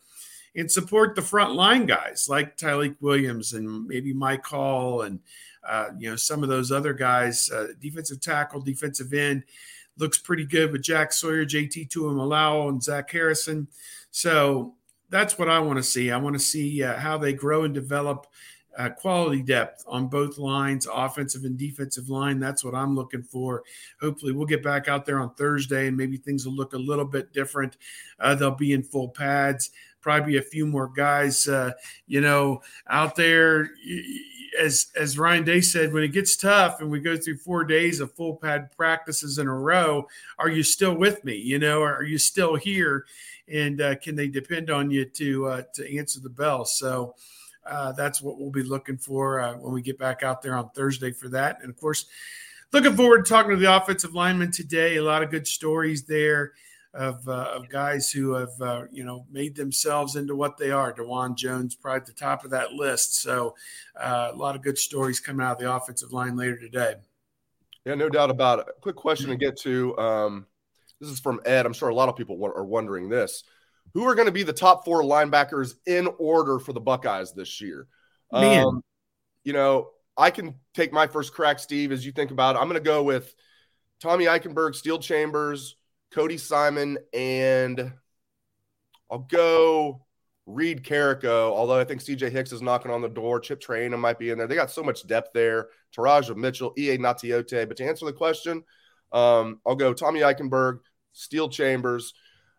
and 0.55 0.72
support 0.72 1.15
the 1.15 1.22
front 1.22 1.53
line 1.53 1.86
guys 1.86 2.27
like 2.29 2.58
Tyleik 2.58 2.96
Williams 3.00 3.53
and 3.53 3.88
maybe 3.88 4.13
Mike 4.13 4.46
Hall 4.46 5.01
and 5.01 5.20
uh, 5.67 5.89
you 5.98 6.10
know 6.10 6.15
some 6.15 6.43
of 6.43 6.50
those 6.50 6.72
other 6.72 6.93
guys, 6.93 7.50
uh, 7.51 7.67
defensive 7.79 8.20
tackle, 8.20 8.62
defensive 8.62 9.13
end, 9.13 9.43
looks 9.98 10.17
pretty 10.17 10.46
good 10.46 10.72
with 10.72 10.81
Jack 10.81 11.13
Sawyer, 11.13 11.46
JT 11.46 11.89
Tuimoloau, 11.89 12.70
and 12.70 12.81
Zach 12.81 13.10
Harrison. 13.12 13.67
So 14.10 14.75
that's 15.10 15.38
what 15.38 15.50
I 15.50 15.60
want 15.60 15.77
to 15.77 15.84
see. 15.84 16.12
I 16.12 16.17
want 16.17 16.36
to 16.36 16.39
see 16.39 16.84
uh, 16.84 16.98
how 16.98 17.17
they 17.17 17.34
grow 17.34 17.63
and 17.63 17.74
develop 17.74 18.27
uh, 18.77 18.89
quality 18.89 19.41
depth 19.41 19.84
on 19.86 20.08
both 20.08 20.38
lines, 20.38 20.88
offensive 20.91 21.43
and 21.43 21.58
defensive 21.58 22.10
line. 22.10 22.39
That's 22.39 22.63
what 22.63 22.74
I'm 22.74 22.96
looking 22.96 23.24
for. 23.24 23.63
Hopefully, 24.00 24.31
we'll 24.31 24.48
get 24.48 24.63
back 24.63 24.88
out 24.88 25.05
there 25.05 25.20
on 25.20 25.34
Thursday 25.36 25.88
and 25.88 25.98
maybe 25.98 26.17
things 26.17 26.46
will 26.46 26.55
look 26.55 26.74
a 26.74 26.77
little 26.77 27.05
bit 27.05 27.34
different. 27.34 27.77
Uh, 28.20 28.34
they'll 28.36 28.51
be 28.51 28.72
in 28.74 28.84
full 28.84 29.10
pads, 29.10 29.72
probably 30.01 30.38
a 30.38 30.41
few 30.41 30.65
more 30.65 30.88
guys, 30.88 31.48
uh, 31.48 31.72
you 32.08 32.22
know, 32.22 32.62
out 32.89 33.15
there. 33.15 33.72
As 34.60 34.91
as 35.00 35.17
Ryan 35.17 35.46
Day 35.46 35.62
said, 35.62 35.93
when 35.93 36.03
it 36.03 36.10
gets 36.10 36.36
tough 36.36 36.81
and 36.81 36.91
we 36.91 37.00
go 37.00 37.15
through 37.15 37.38
four 37.38 37.63
days 37.63 38.01
of 38.01 38.13
full 38.13 38.36
pad 38.36 38.70
practices 38.75 39.38
in 39.38 39.48
a 39.48 39.53
row, 39.53 40.08
are 40.38 40.50
you 40.50 40.62
still 40.62 40.93
with 40.93 41.24
me? 41.24 41.38
You 41.38 41.58
know, 41.58 41.81
are 41.81 42.03
you 42.03 42.17
still 42.17 42.55
here? 42.55 43.05
And 43.48 43.79
uh, 43.79 43.96
can 43.96 44.15
they 44.15 44.27
depend 44.27 44.70
on 44.70 44.91
you 44.91 45.05
to 45.05 45.48
uh, 45.48 45.62
to 45.75 45.98
answer 45.98 46.20
the 46.20 46.29
bell? 46.29 46.65
So 46.65 47.15
uh, 47.65 47.93
that's 47.93 48.22
what 48.22 48.39
we'll 48.39 48.51
be 48.51 48.63
looking 48.63 48.98
for 48.98 49.39
uh, 49.39 49.53
when 49.53 49.74
we 49.74 49.81
get 49.81 49.98
back 49.98 50.22
out 50.22 50.41
there 50.41 50.55
on 50.55 50.70
Thursday 50.72 51.12
for 51.12 51.29
that. 51.29 51.60
And 51.62 51.70
of 51.70 51.79
course, 51.79 52.08
looking 52.74 52.96
forward 52.96 53.25
to 53.25 53.29
talking 53.29 53.51
to 53.51 53.58
the 53.58 53.74
offensive 53.74 54.13
lineman 54.13 54.51
today. 54.51 54.98
A 54.98 55.03
lot 55.03 55.24
of 55.24 55.31
good 55.31 55.48
stories 55.48 56.03
there 56.03 56.53
of, 56.93 57.27
uh, 57.27 57.51
of 57.55 57.69
guys 57.69 58.12
who 58.12 58.33
have 58.33 58.62
uh, 58.62 58.83
you 58.91 59.03
know 59.03 59.25
made 59.31 59.55
themselves 59.55 60.15
into 60.15 60.36
what 60.36 60.57
they 60.57 60.71
are. 60.71 60.93
Dawand 60.93 61.38
Jones 61.38 61.75
probably 61.75 62.01
at 62.01 62.05
the 62.05 62.13
top 62.13 62.43
of 62.43 62.51
that 62.51 62.74
list. 62.74 63.21
So 63.21 63.55
uh, 64.00 64.31
a 64.33 64.36
lot 64.36 64.55
of 64.55 64.62
good 64.62 64.77
stories 64.77 65.19
coming 65.19 65.45
out 65.45 65.53
of 65.53 65.60
the 65.60 65.74
offensive 65.74 66.12
line 66.12 66.36
later 66.36 66.60
today. 66.60 66.95
Yeah, 67.86 67.95
no 67.95 68.10
doubt 68.10 68.29
about 68.29 68.60
it. 68.60 68.65
Quick 68.81 68.95
question 68.95 69.29
to 69.29 69.36
get 69.36 69.57
to. 69.62 69.98
Um, 69.98 70.45
this 71.00 71.10
is 71.10 71.19
from 71.19 71.39
Ed. 71.45 71.65
I'm 71.65 71.74
sure 71.74 71.89
a 71.89 71.95
lot 71.95 72.10
of 72.10 72.15
people 72.15 72.43
are 72.43 72.65
wondering 72.65 73.10
this 73.10 73.43
who 73.93 74.07
are 74.07 74.15
going 74.15 74.27
to 74.27 74.31
be 74.31 74.43
the 74.43 74.53
top 74.53 74.86
four 74.86 75.01
linebackers 75.01 75.75
in 75.86 76.07
order 76.17 76.60
for 76.60 76.74
the 76.74 76.79
Buckeyes 76.79 77.33
this 77.33 77.60
year. 77.62 77.88
Man. 78.31 78.65
Um, 78.65 78.83
you 79.43 79.53
know, 79.53 79.89
I 80.17 80.29
can 80.29 80.55
take 80.74 80.93
my 80.93 81.07
first 81.07 81.33
crack, 81.33 81.60
Steve, 81.60 81.91
as 81.91 82.05
you 82.05 82.12
think 82.12 82.31
about 82.31 82.55
it. 82.55 82.60
I'm 82.60 82.67
going 82.67 82.81
to 82.81 82.86
go 82.86 83.03
with 83.03 83.33
Tommy 84.00 84.25
Eichenberg, 84.25 84.75
Steele 84.75 85.00
Chambers, 85.00 85.75
Cody 86.13 86.38
Simon, 86.38 86.98
and 87.13 87.94
I'll 89.10 89.20
go 89.20 90.06
Reid 90.46 90.84
Carrico, 90.84 91.53
although 91.53 91.80
I 91.80 91.84
think 91.84 92.01
CJ 92.01 92.32
Hicks 92.32 92.51
is 92.51 92.62
knocking 92.62 92.91
on 92.91 93.01
the 93.01 93.10
door. 93.10 93.39
Chip 93.39 93.62
Trayanum 93.62 94.00
might 94.00 94.20
be 94.20 94.30
in 94.30 94.38
there. 94.38 94.48
They 94.48 94.56
got 94.56 94.72
so 94.72 94.84
much 94.84 95.08
depth 95.08 95.30
there. 95.34 95.70
Teradja 95.96 96.36
Mitchell, 96.36 96.74
EA 96.77 96.98
Natiote. 96.98 97.68
But 97.68 97.77
to 97.77 97.86
answer 97.86 98.06
the 98.06 98.13
question, 98.13 98.63
um, 99.12 99.60
I'll 99.65 99.75
go 99.75 99.94
Tommy 99.94 100.22
Eichenberg, 100.22 100.80
Steele 101.13 101.50
Chambers, 101.50 102.13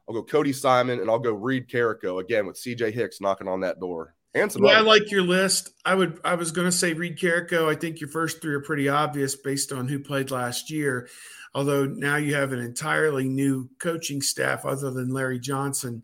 I'll 0.08 0.14
go 0.14 0.22
Cody 0.22 0.52
Simon, 0.52 1.00
and 1.00 1.10
I'll 1.10 1.18
go 1.18 1.32
Reid 1.32 1.70
Carrico 1.70 2.18
again 2.18 2.46
with 2.46 2.56
CJ 2.56 2.92
Hicks 2.92 3.20
knocking 3.20 3.48
on 3.48 3.60
that 3.60 3.80
door. 3.80 4.14
And 4.34 4.50
some 4.50 4.64
yeah, 4.64 4.78
I 4.78 4.80
like 4.80 5.10
your 5.10 5.22
list. 5.22 5.70
I 5.84 5.94
would. 5.94 6.18
I 6.24 6.34
was 6.34 6.52
going 6.52 6.66
to 6.66 6.72
say 6.72 6.94
Reid 6.94 7.20
Carrico. 7.20 7.68
I 7.68 7.74
think 7.74 8.00
your 8.00 8.08
first 8.08 8.40
three 8.40 8.54
are 8.54 8.60
pretty 8.60 8.88
obvious 8.88 9.36
based 9.36 9.72
on 9.72 9.88
who 9.88 9.98
played 9.98 10.30
last 10.30 10.70
year. 10.70 11.08
Although 11.54 11.84
now 11.84 12.16
you 12.16 12.34
have 12.34 12.52
an 12.52 12.60
entirely 12.60 13.28
new 13.28 13.68
coaching 13.78 14.22
staff 14.22 14.64
other 14.64 14.90
than 14.90 15.10
Larry 15.10 15.38
Johnson 15.38 16.02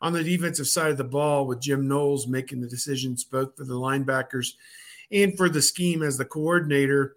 on 0.00 0.12
the 0.12 0.24
defensive 0.24 0.66
side 0.66 0.90
of 0.90 0.96
the 0.96 1.04
ball 1.04 1.46
with 1.46 1.60
Jim 1.60 1.86
Knowles 1.86 2.26
making 2.26 2.60
the 2.60 2.68
decisions 2.68 3.24
both 3.24 3.56
for 3.56 3.64
the 3.64 3.74
linebackers 3.74 4.54
and 5.10 5.36
for 5.36 5.48
the 5.48 5.62
scheme 5.62 6.02
as 6.02 6.18
the 6.18 6.24
coordinator. 6.24 7.14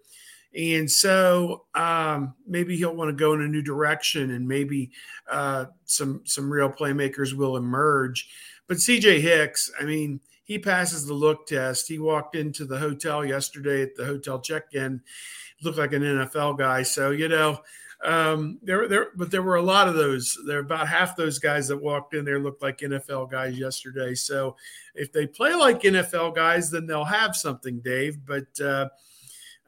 And 0.56 0.90
so 0.90 1.64
um, 1.74 2.34
maybe 2.46 2.76
he'll 2.76 2.94
want 2.94 3.08
to 3.08 3.16
go 3.16 3.32
in 3.32 3.40
a 3.40 3.48
new 3.48 3.62
direction, 3.62 4.30
and 4.30 4.46
maybe 4.46 4.90
uh, 5.30 5.66
some 5.86 6.22
some 6.24 6.52
real 6.52 6.68
playmakers 6.68 7.32
will 7.32 7.56
emerge. 7.56 8.28
But 8.68 8.76
CJ 8.76 9.20
Hicks, 9.20 9.70
I 9.80 9.84
mean, 9.84 10.20
he 10.52 10.58
passes 10.58 11.06
the 11.06 11.14
look 11.14 11.46
test. 11.46 11.88
He 11.88 11.98
walked 11.98 12.36
into 12.36 12.66
the 12.66 12.76
hotel 12.76 13.24
yesterday 13.24 13.80
at 13.80 13.96
the 13.96 14.04
hotel 14.04 14.38
check-in, 14.38 15.00
looked 15.62 15.78
like 15.78 15.94
an 15.94 16.02
NFL 16.02 16.58
guy. 16.58 16.82
So 16.82 17.10
you 17.10 17.28
know, 17.28 17.60
um, 18.04 18.58
there, 18.62 18.86
there, 18.86 19.06
but 19.16 19.30
there 19.30 19.42
were 19.42 19.56
a 19.56 19.62
lot 19.62 19.88
of 19.88 19.94
those. 19.94 20.36
There 20.46 20.56
were 20.56 20.62
about 20.62 20.88
half 20.88 21.16
those 21.16 21.38
guys 21.38 21.68
that 21.68 21.78
walked 21.78 22.12
in 22.12 22.26
there 22.26 22.38
looked 22.38 22.60
like 22.60 22.78
NFL 22.78 23.30
guys 23.30 23.58
yesterday. 23.58 24.14
So 24.14 24.56
if 24.94 25.10
they 25.10 25.26
play 25.26 25.54
like 25.54 25.80
NFL 25.80 26.34
guys, 26.34 26.70
then 26.70 26.86
they'll 26.86 27.02
have 27.04 27.34
something, 27.34 27.80
Dave. 27.80 28.18
But 28.26 28.60
uh, 28.60 28.90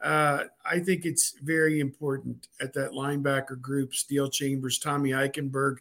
uh, 0.03 0.43
I 0.63 0.79
think 0.81 1.05
it's 1.05 1.33
very 1.41 1.79
important 1.79 2.47
at 2.61 2.73
that 2.73 2.91
linebacker 2.91 3.59
group, 3.59 3.95
Steele 3.95 4.29
Chambers, 4.29 4.77
Tommy 4.77 5.11
Eichenberg, 5.11 5.77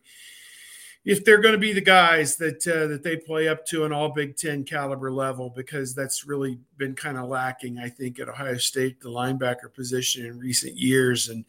if 1.05 1.23
they're 1.23 1.41
going 1.41 1.53
to 1.53 1.59
be 1.59 1.75
the 1.75 1.83
guys 1.83 2.37
that 2.37 2.67
uh, 2.67 2.87
that 2.87 3.03
they 3.03 3.17
play 3.17 3.47
up 3.47 3.67
to 3.67 3.85
an 3.85 3.93
All 3.93 4.09
Big 4.09 4.37
Ten 4.37 4.65
caliber 4.65 5.11
level, 5.11 5.51
because 5.51 5.95
that's 5.95 6.27
really 6.27 6.59
been 6.79 6.95
kind 6.95 7.19
of 7.19 7.29
lacking, 7.29 7.79
I 7.79 7.91
think, 7.91 8.19
at 8.19 8.29
Ohio 8.29 8.57
State, 8.57 9.01
the 9.01 9.11
linebacker 9.11 9.73
position 9.73 10.25
in 10.25 10.39
recent 10.39 10.77
years, 10.77 11.29
and 11.29 11.45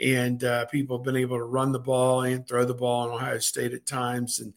and 0.00 0.42
uh, 0.42 0.66
people 0.66 0.98
have 0.98 1.04
been 1.04 1.16
able 1.16 1.38
to 1.38 1.44
run 1.44 1.70
the 1.70 1.78
ball 1.78 2.22
and 2.22 2.46
throw 2.46 2.64
the 2.64 2.74
ball 2.74 3.06
in 3.08 3.14
Ohio 3.14 3.38
State 3.38 3.74
at 3.74 3.86
times, 3.86 4.40
and 4.40 4.52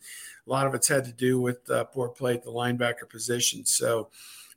a 0.47 0.49
lot 0.49 0.65
of 0.65 0.73
it's 0.73 0.87
had 0.87 1.05
to 1.05 1.13
do 1.13 1.39
with 1.39 1.69
uh, 1.69 1.83
poor 1.83 2.09
play 2.09 2.33
at 2.33 2.43
the 2.43 2.51
linebacker 2.51 3.07
position. 3.07 3.65
So 3.65 4.09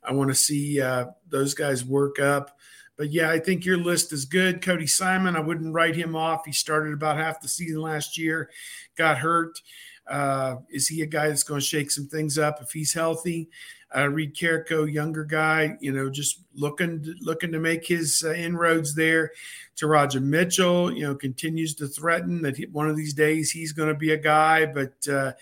I 0.03 0.11
want 0.11 0.29
to 0.31 0.35
see 0.35 0.81
uh, 0.81 1.05
those 1.29 1.53
guys 1.53 1.85
work 1.85 2.19
up. 2.19 2.57
But 2.97 3.11
yeah, 3.11 3.31
I 3.31 3.39
think 3.39 3.65
your 3.65 3.77
list 3.77 4.13
is 4.13 4.25
good. 4.25 4.61
Cody 4.61 4.87
Simon, 4.87 5.35
I 5.35 5.39
wouldn't 5.39 5.73
write 5.73 5.95
him 5.95 6.15
off. 6.15 6.45
He 6.45 6.51
started 6.51 6.93
about 6.93 7.17
half 7.17 7.41
the 7.41 7.47
season 7.47 7.81
last 7.81 8.17
year, 8.17 8.49
got 8.97 9.17
hurt. 9.17 9.59
Uh, 10.07 10.57
is 10.69 10.87
he 10.87 11.01
a 11.01 11.05
guy 11.05 11.27
that's 11.27 11.43
going 11.43 11.59
to 11.59 11.65
shake 11.65 11.91
some 11.91 12.07
things 12.07 12.37
up 12.37 12.61
if 12.61 12.71
he's 12.71 12.93
healthy? 12.93 13.49
Uh, 13.95 14.07
Reid 14.07 14.35
Carrico, 14.35 14.85
younger 14.85 15.23
guy, 15.23 15.77
you 15.79 15.91
know, 15.91 16.09
just 16.09 16.39
looking 16.55 17.15
looking 17.21 17.51
to 17.51 17.59
make 17.59 17.85
his 17.85 18.23
uh, 18.25 18.33
inroads 18.33 18.95
there. 18.95 19.31
Teradja 19.75 20.21
Mitchell, 20.21 20.91
you 20.91 21.03
know, 21.03 21.15
continues 21.15 21.75
to 21.75 21.87
threaten 21.87 22.41
that 22.41 22.57
he, 22.57 22.65
one 22.67 22.89
of 22.89 22.95
these 22.95 23.13
days 23.13 23.51
he's 23.51 23.71
going 23.71 23.89
to 23.89 23.95
be 23.95 24.11
a 24.11 24.17
guy, 24.17 24.65
but 24.65 25.07
uh, 25.07 25.33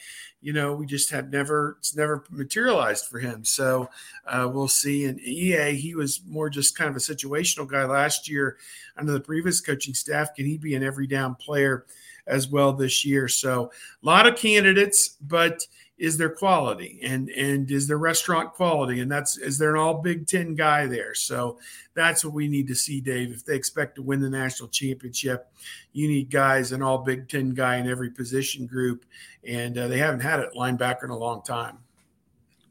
you 0.41 0.51
know, 0.51 0.73
we 0.73 0.85
just 0.85 1.11
have 1.11 1.31
never 1.31 1.77
it's 1.79 1.95
never 1.95 2.25
materialized 2.29 3.05
for 3.05 3.19
him. 3.19 3.45
So 3.45 3.89
uh, 4.25 4.49
we'll 4.51 4.67
see. 4.67 5.05
And 5.05 5.19
EA, 5.21 5.75
he 5.75 5.95
was 5.95 6.21
more 6.27 6.49
just 6.49 6.77
kind 6.77 6.89
of 6.89 6.95
a 6.95 6.99
situational 6.99 7.67
guy 7.67 7.85
last 7.85 8.27
year 8.27 8.57
under 8.97 9.13
the 9.13 9.21
previous 9.21 9.61
coaching 9.61 9.93
staff. 9.93 10.35
Can 10.35 10.45
he 10.45 10.57
be 10.57 10.75
an 10.75 10.83
every 10.83 11.07
down 11.07 11.35
player 11.35 11.85
as 12.27 12.47
well 12.47 12.73
this 12.73 13.05
year? 13.05 13.27
So 13.27 13.71
a 14.01 14.05
lot 14.05 14.27
of 14.27 14.35
candidates, 14.35 15.17
but 15.21 15.65
is 15.97 16.17
there 16.17 16.29
quality? 16.29 16.99
And 17.03 17.29
and 17.29 17.69
is 17.69 17.87
there 17.87 17.97
restaurant 17.97 18.53
quality? 18.53 19.01
And 19.01 19.11
that's 19.11 19.37
is 19.37 19.59
there 19.59 19.75
an 19.75 19.81
all 19.81 20.01
big 20.01 20.25
10 20.25 20.55
guy 20.55 20.87
there? 20.87 21.13
So 21.13 21.59
that's 21.93 22.25
what 22.25 22.33
we 22.33 22.47
need 22.47 22.67
to 22.69 22.75
see 22.75 23.01
dave. 23.01 23.31
If 23.31 23.45
they 23.45 23.55
expect 23.55 23.95
to 23.95 24.01
win 24.01 24.19
the 24.19 24.29
national 24.29 24.69
championship 24.69 25.51
you 25.93 26.07
need 26.07 26.29
guys 26.29 26.71
an 26.71 26.81
all 26.81 26.99
big 26.99 27.27
10 27.27 27.51
guy 27.51 27.77
in 27.77 27.87
every 27.87 28.09
position 28.09 28.65
group. 28.65 29.05
And 29.43 29.77
uh, 29.77 29.87
they 29.87 29.97
haven't 29.97 30.21
had 30.21 30.39
it 30.39 30.53
linebacker 30.55 31.03
in 31.03 31.09
a 31.09 31.17
long 31.17 31.41
time. 31.43 31.77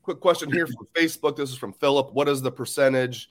Quick 0.03 0.21
question 0.21 0.51
here 0.51 0.67
from 0.67 0.89
facebook. 0.95 1.37
This 1.37 1.51
is 1.51 1.59
from 1.59 1.73
philip. 1.73 2.13
What 2.13 2.29
is 2.29 2.41
the 2.41 2.51
percentage 2.51 3.29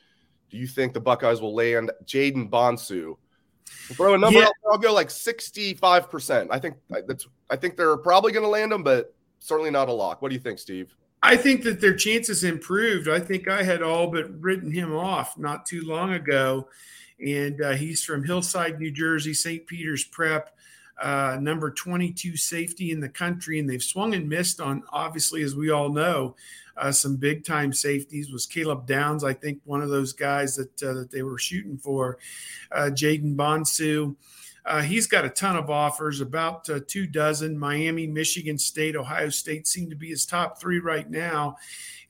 do 0.49 0.57
you 0.57 0.67
think 0.67 0.93
the 0.93 0.99
buckeyes 0.99 1.41
will 1.41 1.55
land? 1.55 1.91
Jayden 2.05 2.49
Bonsu 2.49 3.17
throw 3.93 4.13
a 4.13 4.17
number 4.17 4.39
yeah. 4.39 4.49
I'll, 4.65 4.73
I'll 4.73 4.77
go 4.77 4.93
like 4.93 5.09
65% 5.09 6.47
i 6.51 6.59
think 6.59 6.75
that's 7.07 7.27
i 7.49 7.55
think 7.55 7.77
they're 7.77 7.97
probably 7.97 8.31
going 8.31 8.43
to 8.43 8.49
land 8.49 8.71
them 8.71 8.83
but 8.83 9.13
certainly 9.39 9.71
not 9.71 9.89
a 9.89 9.93
lock. 9.93 10.21
What 10.21 10.29
do 10.29 10.35
you 10.35 10.41
think, 10.41 10.59
Steve? 10.59 10.95
I 11.21 11.35
think 11.35 11.63
that 11.63 11.81
their 11.81 11.95
chances 11.95 12.43
improved. 12.43 13.09
I 13.09 13.19
think 13.19 13.47
I 13.47 13.63
had 13.63 13.81
all 13.81 14.07
but 14.07 14.29
written 14.41 14.71
him 14.71 14.95
off 14.95 15.37
not 15.37 15.65
too 15.65 15.81
long 15.81 16.13
ago. 16.13 16.69
And 17.25 17.61
uh, 17.61 17.71
he's 17.71 18.03
from 18.03 18.23
Hillside, 18.23 18.79
New 18.79 18.91
Jersey, 18.91 19.33
St. 19.33 19.67
Peter's 19.67 20.05
Prep, 20.05 20.55
uh, 21.01 21.37
number 21.39 21.71
22 21.71 22.35
safety 22.37 22.91
in 22.91 22.99
the 22.99 23.09
country. 23.09 23.59
And 23.59 23.69
they've 23.69 23.81
swung 23.81 24.13
and 24.13 24.27
missed 24.27 24.59
on, 24.59 24.83
obviously, 24.91 25.41
as 25.43 25.55
we 25.55 25.69
all 25.69 25.89
know, 25.89 26.35
uh, 26.77 26.91
some 26.91 27.15
big 27.15 27.45
time 27.45 27.73
safeties. 27.73 28.31
Was 28.31 28.45
Caleb 28.45 28.85
Downs, 28.85 29.23
I 29.23 29.33
think, 29.33 29.59
one 29.65 29.81
of 29.81 29.89
those 29.89 30.13
guys 30.13 30.55
that, 30.55 30.83
uh, 30.83 30.93
that 30.93 31.11
they 31.11 31.23
were 31.23 31.37
shooting 31.37 31.77
for. 31.77 32.17
Uh, 32.71 32.89
Jayden 32.91 33.35
Bonsu 33.35 34.15
Uh, 34.65 34.81
he's 34.81 35.07
got 35.07 35.25
a 35.25 35.29
ton 35.29 35.55
of 35.55 35.69
offers, 35.69 36.21
about 36.21 36.69
uh, 36.69 36.79
two 36.85 37.07
dozen. 37.07 37.57
Miami, 37.57 38.05
Michigan 38.05 38.57
State, 38.57 38.95
Ohio 38.95 39.29
State 39.29 39.67
seem 39.67 39.89
to 39.89 39.95
be 39.95 40.09
his 40.09 40.25
top 40.25 40.59
three 40.59 40.79
right 40.79 41.09
now. 41.09 41.55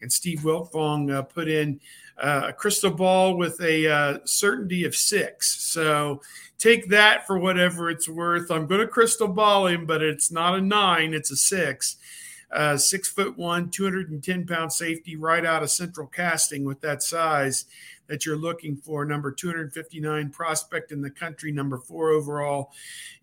And 0.02 0.12
Steve 0.12 0.40
Wiltfong 0.40 1.30
put 1.30 1.48
in 1.48 1.80
uh, 2.20 2.48
a 2.48 2.54
crystal 2.54 2.92
ball 2.92 3.38
with 3.38 3.60
a 3.62 3.88
uh, 3.88 4.18
certainty 4.26 4.86
of 4.86 4.96
six. 4.96 5.62
So 5.62 6.22
take 6.58 6.90
that 6.90 7.26
for 7.26 7.40
whatever 7.40 7.90
it's 7.90 8.10
worth. 8.10 8.52
I'm 8.52 8.68
going 8.68 8.82
to 8.82 8.88
crystal 8.88 9.28
ball 9.28 9.68
him, 9.68 9.86
but 9.86 10.02
it's 10.02 10.32
not 10.32 10.58
a 10.58 10.62
nine, 10.62 11.14
it's 11.14 11.32
a 11.32 11.38
six. 11.38 11.98
Uh, 12.52 12.76
six 12.76 13.08
foot 13.08 13.38
one, 13.38 13.70
210 13.70 14.48
pound 14.48 14.74
safety 14.74 15.16
right 15.16 15.46
out 15.46 15.62
of 15.62 15.70
central 15.70 16.08
casting 16.08 16.66
with 16.66 16.82
that 16.82 17.04
size 17.04 17.66
that 18.10 18.26
you're 18.26 18.36
looking 18.36 18.76
for. 18.76 19.06
Number 19.06 19.32
259 19.32 20.32
prospect 20.32 20.92
in 20.92 21.02
the 21.02 21.12
country, 21.12 21.52
number 21.52 21.78
four 21.78 22.10
overall 22.10 22.72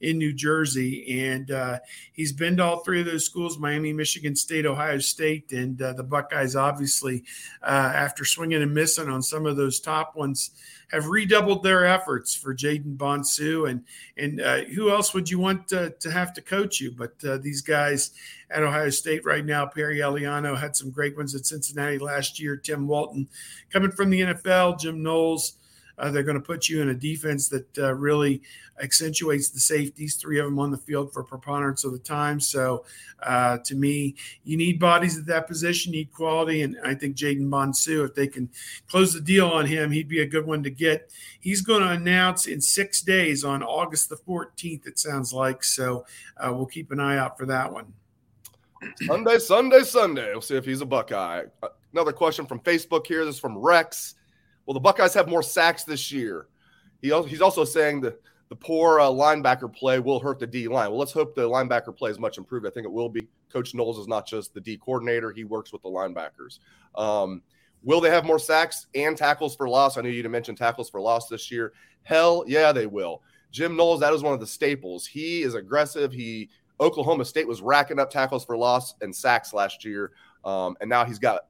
in 0.00 0.16
New 0.16 0.32
Jersey. 0.32 1.20
And 1.20 1.50
uh, 1.50 1.80
he's 2.12 2.32
been 2.32 2.56
to 2.56 2.64
all 2.64 2.78
three 2.80 3.00
of 3.00 3.06
those 3.06 3.26
schools 3.26 3.58
Miami, 3.58 3.92
Michigan 3.92 4.34
State, 4.36 4.64
Ohio 4.64 4.98
State. 4.98 5.52
And 5.52 5.80
uh, 5.82 5.92
the 5.92 6.04
Buckeyes, 6.04 6.56
obviously, 6.56 7.24
uh, 7.62 7.92
after 7.94 8.24
swinging 8.24 8.62
and 8.62 8.72
missing 8.72 9.08
on 9.08 9.22
some 9.22 9.44
of 9.44 9.56
those 9.56 9.80
top 9.80 10.16
ones, 10.16 10.52
have 10.92 11.06
redoubled 11.06 11.64
their 11.64 11.84
efforts 11.84 12.34
for 12.34 12.54
Jayden 12.54 12.96
Bonsu. 12.96 13.68
And, 13.68 13.84
and 14.16 14.40
uh, 14.40 14.64
who 14.74 14.90
else 14.90 15.12
would 15.14 15.28
you 15.28 15.38
want 15.38 15.66
to, 15.68 15.90
to 15.98 16.10
have 16.10 16.32
to 16.34 16.42
coach 16.42 16.80
you? 16.80 16.92
But 16.92 17.14
uh, 17.24 17.38
these 17.38 17.60
guys 17.60 18.12
at 18.50 18.62
Ohio 18.62 18.90
State 18.90 19.24
right 19.24 19.44
now, 19.44 19.66
Perry 19.66 19.98
Eliano 19.98 20.56
had 20.56 20.76
some 20.76 20.90
great 20.90 21.16
ones 21.16 21.34
at 21.34 21.46
Cincinnati 21.46 21.98
last 21.98 22.38
year. 22.38 22.56
Tim 22.56 22.86
Walton 22.86 23.28
coming 23.70 23.90
from 23.90 24.10
the 24.10 24.20
NFL, 24.20 24.75
Jim 24.78 25.02
Knowles 25.02 25.58
uh, 25.98 26.10
they're 26.10 26.22
going 26.22 26.36
to 26.36 26.42
put 26.42 26.68
you 26.68 26.82
in 26.82 26.90
a 26.90 26.94
defense 26.94 27.48
that 27.48 27.78
uh, 27.78 27.94
really 27.94 28.42
accentuates 28.82 29.48
the 29.48 29.60
safeties, 29.60 30.16
three 30.16 30.38
of 30.38 30.44
them 30.44 30.58
on 30.58 30.70
the 30.70 30.76
field 30.76 31.12
for 31.12 31.22
preponderance 31.22 31.84
of 31.84 31.92
the 31.92 31.98
time. 31.98 32.38
So, 32.38 32.84
uh, 33.22 33.58
to 33.58 33.74
me, 33.74 34.14
you 34.44 34.58
need 34.58 34.78
bodies 34.78 35.16
at 35.16 35.24
that 35.26 35.46
position, 35.46 35.92
need 35.92 36.12
quality. 36.12 36.62
And 36.62 36.76
I 36.84 36.94
think 36.94 37.16
Jayden 37.16 37.48
Bonsu, 37.48 38.04
if 38.04 38.14
they 38.14 38.26
can 38.26 38.50
close 38.88 39.14
the 39.14 39.20
deal 39.20 39.48
on 39.48 39.64
him, 39.64 39.90
he'd 39.90 40.08
be 40.08 40.20
a 40.20 40.26
good 40.26 40.46
one 40.46 40.62
to 40.64 40.70
get. 40.70 41.10
He's 41.40 41.62
going 41.62 41.82
to 41.82 41.88
announce 41.88 42.46
in 42.46 42.60
six 42.60 43.00
days 43.00 43.44
on 43.44 43.62
August 43.62 44.10
the 44.10 44.16
14th, 44.16 44.86
it 44.86 44.98
sounds 44.98 45.32
like. 45.32 45.64
So, 45.64 46.04
uh, 46.36 46.52
we'll 46.52 46.66
keep 46.66 46.90
an 46.90 47.00
eye 47.00 47.16
out 47.16 47.38
for 47.38 47.46
that 47.46 47.72
one. 47.72 47.92
Sunday, 49.06 49.38
Sunday, 49.38 49.82
Sunday. 49.82 50.32
We'll 50.32 50.42
see 50.42 50.56
if 50.56 50.66
he's 50.66 50.82
a 50.82 50.86
Buckeye. 50.86 51.44
Uh, 51.62 51.68
another 51.94 52.12
question 52.12 52.44
from 52.44 52.60
Facebook 52.60 53.06
here. 53.06 53.24
This 53.24 53.36
is 53.36 53.40
from 53.40 53.56
Rex. 53.56 54.16
Well, 54.66 54.74
the 54.74 54.80
Buckeyes 54.80 55.14
have 55.14 55.28
more 55.28 55.42
sacks 55.42 55.84
this 55.84 56.12
year. 56.12 56.48
He, 57.00 57.08
he's 57.28 57.40
also 57.40 57.64
saying 57.64 58.00
that 58.02 58.20
the 58.48 58.56
poor 58.56 59.00
uh, 59.00 59.08
linebacker 59.08 59.72
play 59.72 59.98
will 59.98 60.20
hurt 60.20 60.38
the 60.38 60.46
D 60.46 60.68
line. 60.68 60.90
Well, 60.90 60.98
let's 60.98 61.12
hope 61.12 61.34
the 61.34 61.48
linebacker 61.48 61.96
play 61.96 62.10
is 62.10 62.18
much 62.18 62.38
improved. 62.38 62.66
I 62.66 62.70
think 62.70 62.86
it 62.86 62.92
will 62.92 63.08
be. 63.08 63.26
Coach 63.52 63.74
Knowles 63.74 63.98
is 63.98 64.08
not 64.08 64.26
just 64.26 64.52
the 64.54 64.60
D 64.60 64.76
coordinator, 64.76 65.32
he 65.32 65.44
works 65.44 65.72
with 65.72 65.82
the 65.82 65.88
linebackers. 65.88 66.58
Um, 66.94 67.42
will 67.82 68.00
they 68.00 68.10
have 68.10 68.24
more 68.24 68.38
sacks 68.38 68.86
and 68.94 69.16
tackles 69.16 69.56
for 69.56 69.68
loss? 69.68 69.96
I 69.96 70.02
know 70.02 70.08
you 70.08 70.28
mentioned 70.28 70.58
tackles 70.58 70.90
for 70.90 71.00
loss 71.00 71.28
this 71.28 71.50
year. 71.50 71.72
Hell 72.02 72.44
yeah, 72.46 72.72
they 72.72 72.86
will. 72.86 73.22
Jim 73.52 73.76
Knowles, 73.76 74.00
that 74.00 74.12
is 74.12 74.22
one 74.22 74.34
of 74.34 74.40
the 74.40 74.46
staples. 74.46 75.06
He 75.06 75.42
is 75.42 75.54
aggressive. 75.54 76.12
He 76.12 76.50
Oklahoma 76.80 77.24
State 77.24 77.48
was 77.48 77.62
racking 77.62 77.98
up 77.98 78.10
tackles 78.10 78.44
for 78.44 78.56
loss 78.56 78.94
and 79.00 79.14
sacks 79.14 79.54
last 79.54 79.84
year. 79.84 80.12
Um, 80.44 80.76
and 80.80 80.90
now 80.90 81.04
he's 81.04 81.18
got 81.18 81.46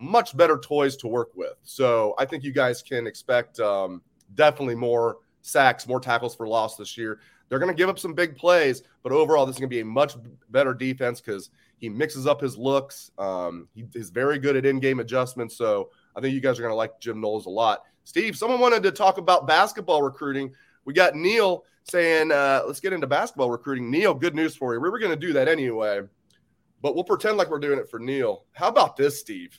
much 0.00 0.36
better 0.36 0.58
toys 0.58 0.96
to 0.96 1.08
work 1.08 1.30
with. 1.34 1.54
So 1.62 2.14
I 2.18 2.24
think 2.24 2.42
you 2.42 2.52
guys 2.52 2.82
can 2.82 3.06
expect 3.06 3.60
um, 3.60 4.02
definitely 4.34 4.74
more 4.74 5.18
sacks, 5.42 5.86
more 5.86 6.00
tackles 6.00 6.34
for 6.34 6.48
loss 6.48 6.76
this 6.76 6.96
year. 6.96 7.20
They're 7.48 7.58
going 7.58 7.70
to 7.70 7.76
give 7.76 7.88
up 7.88 7.98
some 7.98 8.14
big 8.14 8.36
plays, 8.36 8.82
but 9.02 9.12
overall, 9.12 9.44
this 9.44 9.56
is 9.56 9.60
going 9.60 9.68
to 9.68 9.74
be 9.74 9.80
a 9.80 9.84
much 9.84 10.14
better 10.50 10.72
defense 10.72 11.20
because 11.20 11.50
he 11.78 11.88
mixes 11.88 12.26
up 12.26 12.40
his 12.40 12.56
looks. 12.56 13.10
Um, 13.18 13.68
he 13.74 13.84
is 13.94 14.10
very 14.10 14.38
good 14.38 14.56
at 14.56 14.64
in-game 14.64 15.00
adjustments. 15.00 15.56
So 15.56 15.90
I 16.16 16.20
think 16.20 16.32
you 16.34 16.40
guys 16.40 16.58
are 16.58 16.62
going 16.62 16.72
to 16.72 16.76
like 16.76 17.00
Jim 17.00 17.20
Knowles 17.20 17.46
a 17.46 17.50
lot. 17.50 17.82
Steve, 18.04 18.36
someone 18.36 18.60
wanted 18.60 18.82
to 18.84 18.92
talk 18.92 19.18
about 19.18 19.46
basketball 19.46 20.02
recruiting. 20.02 20.52
We 20.84 20.94
got 20.94 21.14
Neil 21.14 21.64
saying, 21.84 22.30
uh, 22.30 22.62
let's 22.66 22.80
get 22.80 22.92
into 22.92 23.06
basketball 23.06 23.50
recruiting. 23.50 23.90
Neil, 23.90 24.14
good 24.14 24.34
news 24.34 24.54
for 24.54 24.72
you. 24.72 24.80
We 24.80 24.88
were 24.88 24.98
going 24.98 25.12
to 25.12 25.26
do 25.26 25.32
that 25.32 25.48
anyway, 25.48 26.02
but 26.82 26.94
we'll 26.94 27.04
pretend 27.04 27.36
like 27.36 27.50
we're 27.50 27.58
doing 27.58 27.78
it 27.78 27.90
for 27.90 27.98
Neil. 27.98 28.44
How 28.52 28.68
about 28.68 28.96
this, 28.96 29.18
Steve? 29.18 29.58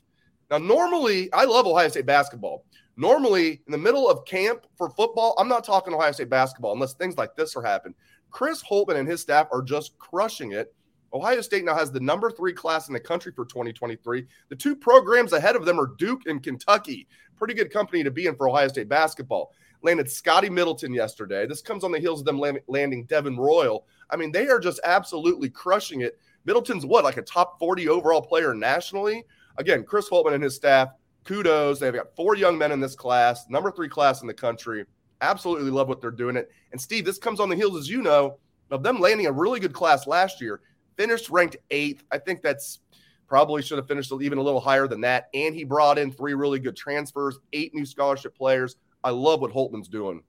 Now, 0.52 0.58
normally, 0.58 1.32
I 1.32 1.46
love 1.46 1.66
Ohio 1.66 1.88
State 1.88 2.06
basketball. 2.06 2.66
Normally, 2.98 3.62
in 3.66 3.72
the 3.72 3.78
middle 3.78 4.10
of 4.10 4.26
camp 4.26 4.68
for 4.78 4.90
football, 4.90 5.34
I'm 5.40 5.48
not 5.48 5.64
talking 5.64 5.94
Ohio 5.94 6.12
State 6.12 6.30
basketball 6.30 6.74
unless 6.74 6.94
things 6.94 7.18
like 7.18 7.38
this 7.38 7.56
are 7.56 7.64
happening. 7.64 7.96
Chris 8.32 8.62
Holtmann 8.62 8.98
and 8.98 9.08
his 9.08 9.22
staff 9.22 9.48
are 9.54 9.62
just 9.62 9.98
crushing 9.98 10.52
it. 10.52 10.76
Ohio 11.14 11.40
State 11.40 11.64
now 11.64 11.74
has 11.74 11.90
the 11.90 12.02
number 12.02 12.30
three 12.30 12.52
class 12.52 12.90
in 12.90 12.94
the 12.94 13.00
country 13.00 13.32
for 13.34 13.46
2023. 13.46 14.26
The 14.50 14.56
two 14.58 14.76
programs 14.76 15.32
ahead 15.32 15.56
of 15.56 15.64
them 15.64 15.80
are 15.80 15.94
Duke 15.98 16.24
and 16.26 16.44
Kentucky. 16.44 17.08
Pretty 17.38 17.54
good 17.54 17.72
company 17.72 18.04
to 18.04 18.12
be 18.12 18.28
in 18.28 18.36
for 18.36 18.50
Ohio 18.50 18.68
State 18.68 18.90
basketball. 18.90 19.54
Landed 19.84 20.12
Scotty 20.12 20.50
Middleton 20.50 20.94
yesterday. 20.94 21.48
This 21.48 21.62
comes 21.62 21.86
on 21.86 21.94
the 21.94 22.00
heels 22.00 22.20
of 22.20 22.26
them 22.26 22.42
landing 22.68 23.06
Devin 23.06 23.38
Royal. 23.38 23.88
I 24.10 24.18
mean, 24.18 24.34
they 24.34 24.48
are 24.50 24.60
just 24.60 24.82
absolutely 24.84 25.50
crushing 25.50 26.02
it. 26.02 26.20
Middleton's 26.44 26.86
what, 26.86 27.06
like 27.06 27.18
a 27.18 27.22
top 27.22 27.58
40 27.58 27.88
overall 27.88 28.22
player 28.22 28.54
nationally? 28.54 29.24
Again, 29.58 29.84
Chris 29.84 30.10
Holtmann 30.10 30.34
and 30.34 30.44
his 30.44 30.56
staff, 30.56 30.90
kudos. 31.24 31.80
They've 31.80 31.94
got 31.94 32.16
four 32.16 32.36
young 32.36 32.58
men 32.58 32.72
in 32.72 32.80
this 32.80 32.96
class, 32.96 33.46
number 33.50 33.72
three 33.72 33.90
class 33.90 34.22
in 34.22 34.28
the 34.28 34.34
country. 34.34 34.86
Absolutely 35.22 35.70
love 35.70 35.88
what 35.88 36.02
they're 36.02 36.12
doing 36.12 36.36
it. 36.36 36.50
And 36.72 36.82
Steve, 36.82 37.06
this 37.06 37.18
comes 37.18 37.40
on 37.40 37.50
the 37.50 37.56
heels, 37.56 37.78
as 37.78 37.90
you 37.90 38.02
know, 38.02 38.38
of 38.72 38.84
them 38.84 39.00
landing 39.00 39.28
a 39.28 39.32
really 39.32 39.60
good 39.60 39.74
class 39.74 40.08
last 40.08 40.42
year. 40.42 40.62
Finished 40.98 41.30
ranked 41.30 41.58
eighth. 41.70 42.04
I 42.12 42.18
think 42.18 42.42
that's 42.42 42.80
probably 43.28 43.62
should 43.62 43.78
have 43.78 43.88
finished 43.88 44.12
even 44.22 44.38
a 44.38 44.42
little 44.42 44.60
higher 44.60 44.88
than 44.88 45.02
that. 45.02 45.30
And 45.34 45.56
he 45.56 45.64
brought 45.64 45.98
in 45.98 46.12
three 46.12 46.34
really 46.34 46.60
good 46.60 46.76
transfers, 46.76 47.40
eight 47.54 47.74
new 47.74 47.86
scholarship 47.86 48.36
players. 48.36 48.76
I 49.04 49.12
love 49.12 49.42
what 49.42 49.52
Holtmann's 49.52 49.88
doing. 49.88 50.24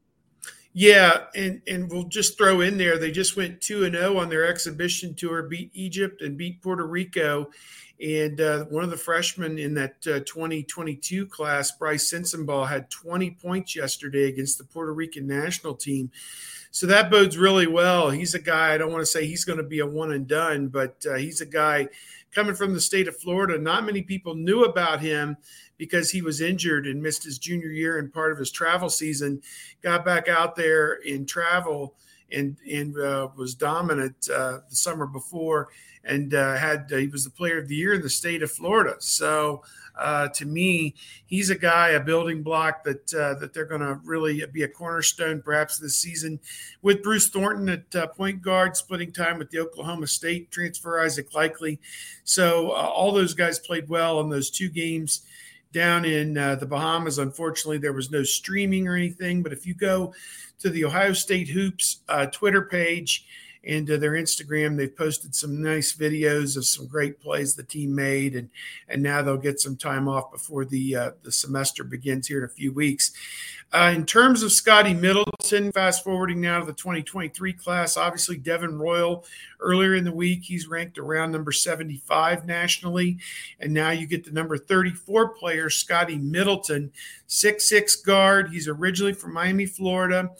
Yeah, 0.75 1.25
and 1.35 1.61
and 1.67 1.91
we'll 1.91 2.05
just 2.05 2.39
throw 2.39 2.63
in 2.63 2.79
there 2.79 2.97
they 2.97 3.11
just 3.11 3.37
went 3.37 3.61
2 3.61 3.85
and 3.85 3.95
0 3.95 4.17
on 4.17 4.31
their 4.31 4.47
exhibition 4.47 5.15
tour, 5.15 5.43
beat 5.43 5.71
Egypt 5.75 6.23
and 6.23 6.39
beat 6.39 6.63
Puerto 6.63 6.87
Rico. 6.87 7.51
And 8.03 8.41
uh, 8.41 8.65
one 8.65 8.83
of 8.83 8.91
the 8.91 8.97
freshmen 8.97 9.59
in 9.59 9.75
that 9.75 9.95
uh, 10.09 10.21
2022 10.27 11.27
class, 11.27 11.71
Brice 11.71 12.13
Sensabaugh, 12.13 12.69
had 12.69 12.91
20 12.91 13.31
points 13.33 13.77
yesterday 13.77 14.29
against 14.29 14.59
the 14.59 14.65
Puerto 14.65 14.93
Rican 14.93 15.27
national 15.27 15.75
team. 15.75 16.11
So 16.73 16.87
that 16.87 17.11
bodes 17.11 17.39
really 17.39 17.69
well. 17.69 18.11
He's 18.11 18.35
a 18.35 18.41
guy, 18.41 18.75
I 18.75 18.79
don't 18.79 18.91
want 18.91 19.03
to 19.03 19.07
say 19.07 19.27
he's 19.27 19.45
going 19.45 19.59
to 19.59 19.63
be 19.63 19.79
a 19.79 19.87
one 19.87 20.13
and 20.13 20.27
done, 20.27 20.69
but 20.69 21.05
uh, 21.09 21.15
he's 21.15 21.41
a 21.41 21.47
guy 21.47 21.89
coming 22.33 22.55
from 22.55 22.75
the 22.75 22.81
state 22.81 23.07
of 23.07 23.17
Florida. 23.17 23.57
Not 23.59 23.85
many 23.85 24.03
people 24.03 24.35
knew 24.35 24.65
about 24.65 25.01
him 25.01 25.37
because 25.77 26.11
he 26.11 26.23
was 26.23 26.41
injured 26.41 26.87
and 26.87 27.03
missed 27.03 27.23
his 27.23 27.39
junior 27.39 27.69
year 27.69 27.99
and 27.99 28.13
part 28.13 28.33
of 28.33 28.39
his 28.39 28.51
travel 28.51 28.89
season. 28.89 29.43
Got 29.83 30.05
back 30.05 30.29
out 30.29 30.57
there 30.57 30.95
in 30.95 31.27
travel 31.27 31.95
and 32.33 32.57
and 32.71 32.99
uh, 32.99 33.29
was 33.37 33.55
dominant 33.55 34.17
uh, 34.33 34.61
the 34.69 34.77
summer 34.77 35.07
before, 35.07 35.69
and 36.05 36.35
uh, 36.35 36.57
had 36.57 36.91
uh, 36.93 36.97
he 36.97 37.09
was 37.09 37.25
the 37.25 37.31
player 37.31 37.59
of 37.59 37.69
the 37.69 37.77
year 37.77 37.95
in 37.95 38.03
the 38.03 38.11
state 38.11 38.43
of 38.43 38.51
Florida. 38.51 38.97
So 38.99 39.63
uh, 39.97 40.29
to 40.29 40.47
me, 40.47 40.95
he's 41.27 41.51
a 41.51 41.55
guy, 41.55 41.91
a 41.91 42.01
building 42.01 42.43
block 42.43 42.83
that 42.85 43.15
uh, 43.15 43.35
that 43.41 43.53
they're 43.53 43.67
going 43.67 43.83
to 43.83 44.01
really 44.05 44.45
be 44.53 44.63
a 44.63 44.69
cornerstone 44.69 45.43
perhaps 45.43 45.79
this 45.79 45.99
season. 45.99 46.41
With 46.81 47.03
Bruce 47.03 47.29
Thornton 47.29 47.69
at 47.69 48.17
point 48.17 48.43
guard, 48.43 48.77
splitting 48.77 49.13
time 49.13 49.39
with 49.39 49.51
the 49.51 49.59
Oklahoma 49.59 50.07
State 50.07 50.51
transfer, 50.51 51.01
Isaac 51.01 51.31
Likekele. 51.33 51.79
So 52.25 52.73
all 52.73 53.13
those 53.13 53.35
guys 53.35 53.59
played 53.59 53.89
well 53.89 54.21
in 54.21 54.31
those 54.31 54.51
two 54.51 54.71
games 54.71 55.23
down 55.73 56.05
in 56.05 56.37
uh, 56.37 56.55
the 56.55 56.67
Bahamas. 56.67 57.19
Unfortunately, 57.19 57.79
there 57.79 57.93
was 57.93 58.11
no 58.11 58.23
streaming 58.23 58.89
or 58.89 58.97
anything. 58.97 59.43
But 59.43 59.53
if 59.53 59.67
you 59.67 59.75
go 59.75 60.15
to 60.61 60.71
the 60.71 60.85
Ohio 60.85 61.13
State 61.13 61.49
Hoops 61.49 62.03
uh, 62.09 62.27
Twitter 62.27 62.63
page 62.63 63.27
uh, 63.91 63.97
their 63.97 64.13
Instagram, 64.13 64.77
they've 64.77 64.97
posted 64.97 65.35
some 65.35 65.63
nice 65.63 65.95
videos 65.95 66.57
of 66.57 66.67
some 66.67 66.87
great 66.87 67.21
plays 67.21 67.55
the 67.55 67.63
team 67.63 67.95
made, 67.95 68.35
and 68.35 68.51
and 68.89 69.03
now 69.03 69.23
they'll 69.23 69.37
get 69.37 69.61
some 69.61 69.77
time 69.77 70.09
off 70.09 70.33
before 70.33 70.65
the 70.65 70.97
uh, 70.97 71.11
the 71.23 71.33
semester 71.33 71.85
begins 71.85 72.27
here 72.27 72.39
in 72.39 72.45
a 72.45 72.49
few 72.49 72.73
weeks. 72.73 73.13
Uh, 73.73 73.91
in 73.95 74.05
terms 74.05 74.43
of 74.43 74.53
Scotty 74.53 74.93
Middleton, 74.93 75.73
fast 75.73 76.05
forwarding 76.05 76.43
now 76.43 76.61
to 76.61 76.67
the 76.67 76.75
2023 76.75 77.55
class, 77.55 77.97
obviously 77.97 78.37
Devin 78.37 78.79
Royal 78.79 79.25
earlier 79.61 79.95
in 79.95 80.05
the 80.05 80.13
week, 80.13 80.43
he's 80.43 80.67
ranked 80.67 80.99
around 80.99 81.33
number 81.33 81.53
75 81.53 82.45
nationally. 82.45 83.17
And 83.61 83.73
now 83.73 83.89
you 83.89 84.07
get 84.07 84.25
the 84.25 84.31
number 84.31 84.59
34 84.59 85.31
player, 85.31 85.71
Scotty 85.71 86.19
Middleton, 86.19 86.93
six-six 87.29 87.97
guard. 87.97 88.51
He's 88.51 88.69
originally 88.69 89.15
from 89.15 89.33
Miami, 89.33 89.65
Florida, 89.65 90.33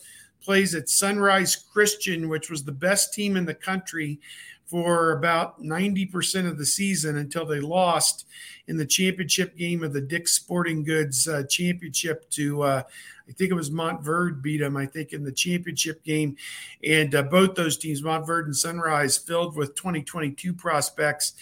plays 0.43 0.75
at 0.75 0.89
Sunrise 0.89 1.55
Christian, 1.55 2.29
which 2.29 2.49
was 2.49 2.63
the 2.63 2.71
best 2.71 3.13
team 3.13 3.37
in 3.37 3.45
the 3.45 3.53
country 3.53 4.19
for 4.65 5.11
about 5.11 5.61
90% 5.61 6.47
of 6.47 6.57
the 6.57 6.65
season 6.65 7.17
until 7.17 7.45
they 7.45 7.59
lost 7.59 8.25
in 8.67 8.77
the 8.77 8.85
championship 8.85 9.57
game 9.57 9.83
of 9.83 9.93
the 9.93 10.01
Dick's 10.01 10.31
Sporting 10.33 10.83
Goods 10.83 11.27
uh, 11.27 11.43
Championship 11.49 12.29
to, 12.31 12.63
uh, 12.63 12.83
I 13.27 13.31
think 13.33 13.51
it 13.51 13.55
was 13.55 13.69
Montverde 13.69 14.41
beat 14.41 14.59
them, 14.59 14.77
I 14.77 14.85
think, 14.85 15.11
in 15.11 15.23
the 15.23 15.31
championship 15.31 16.03
game. 16.03 16.37
And 16.83 17.13
uh, 17.13 17.23
both 17.23 17.55
those 17.55 17.77
teams, 17.77 18.01
Montverde 18.01 18.45
and 18.45 18.55
Sunrise, 18.55 19.17
filled 19.17 19.55
with 19.55 19.75
2022 19.75 20.53
prospects 20.53 21.33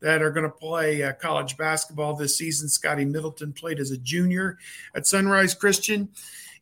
that 0.00 0.22
are 0.22 0.30
going 0.30 0.44
to 0.44 0.50
play 0.50 1.02
uh, 1.02 1.12
college 1.12 1.56
basketball 1.56 2.14
this 2.14 2.38
season. 2.38 2.68
Scotty 2.68 3.04
Middleton 3.04 3.52
played 3.52 3.78
as 3.78 3.90
a 3.90 3.98
junior 3.98 4.58
at 4.94 5.06
Sunrise 5.06 5.54
Christian 5.54 6.08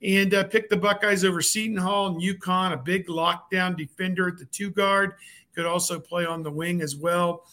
and 0.03 0.35
uh, 0.35 0.45
picked 0.45 0.71
the 0.71 0.77
Buckeyes 0.77 1.25
over 1.25 1.43
Seton 1.43 1.77
Hall 1.77 2.09
and 2.09 2.21
UConn, 2.21 2.73
a 2.73 2.77
big 2.77 3.07
lockdown 3.09 3.77
defender 3.77 4.29
at 4.29 4.39
the 4.39 4.45
two 4.47 4.71
guard 4.71 5.15
could 5.59 5.67
also 5.67 5.99
play 5.99 6.25
on 6.25 6.45
the 6.45 6.51
wing 6.53 6.81
as 6.81 6.95
well. 6.95 7.45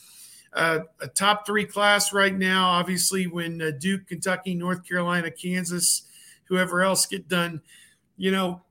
Uh, 0.53 0.81
a 1.01 1.07
top 1.07 1.43
three 1.43 1.65
class 1.65 2.13
right 2.13 2.35
now. 2.35 2.69
Obviously, 2.69 3.25
when 3.25 3.59
uh, 3.59 3.71
Duke, 3.79 4.05
Kentucky, 4.05 4.53
North 4.53 4.87
Carolina, 4.87 5.31
Kansas, 5.31 6.03
whoever 6.43 6.83
else 6.83 7.07
get 7.07 7.27
done, 7.27 7.63
you 8.15 8.29
know, 8.29 8.61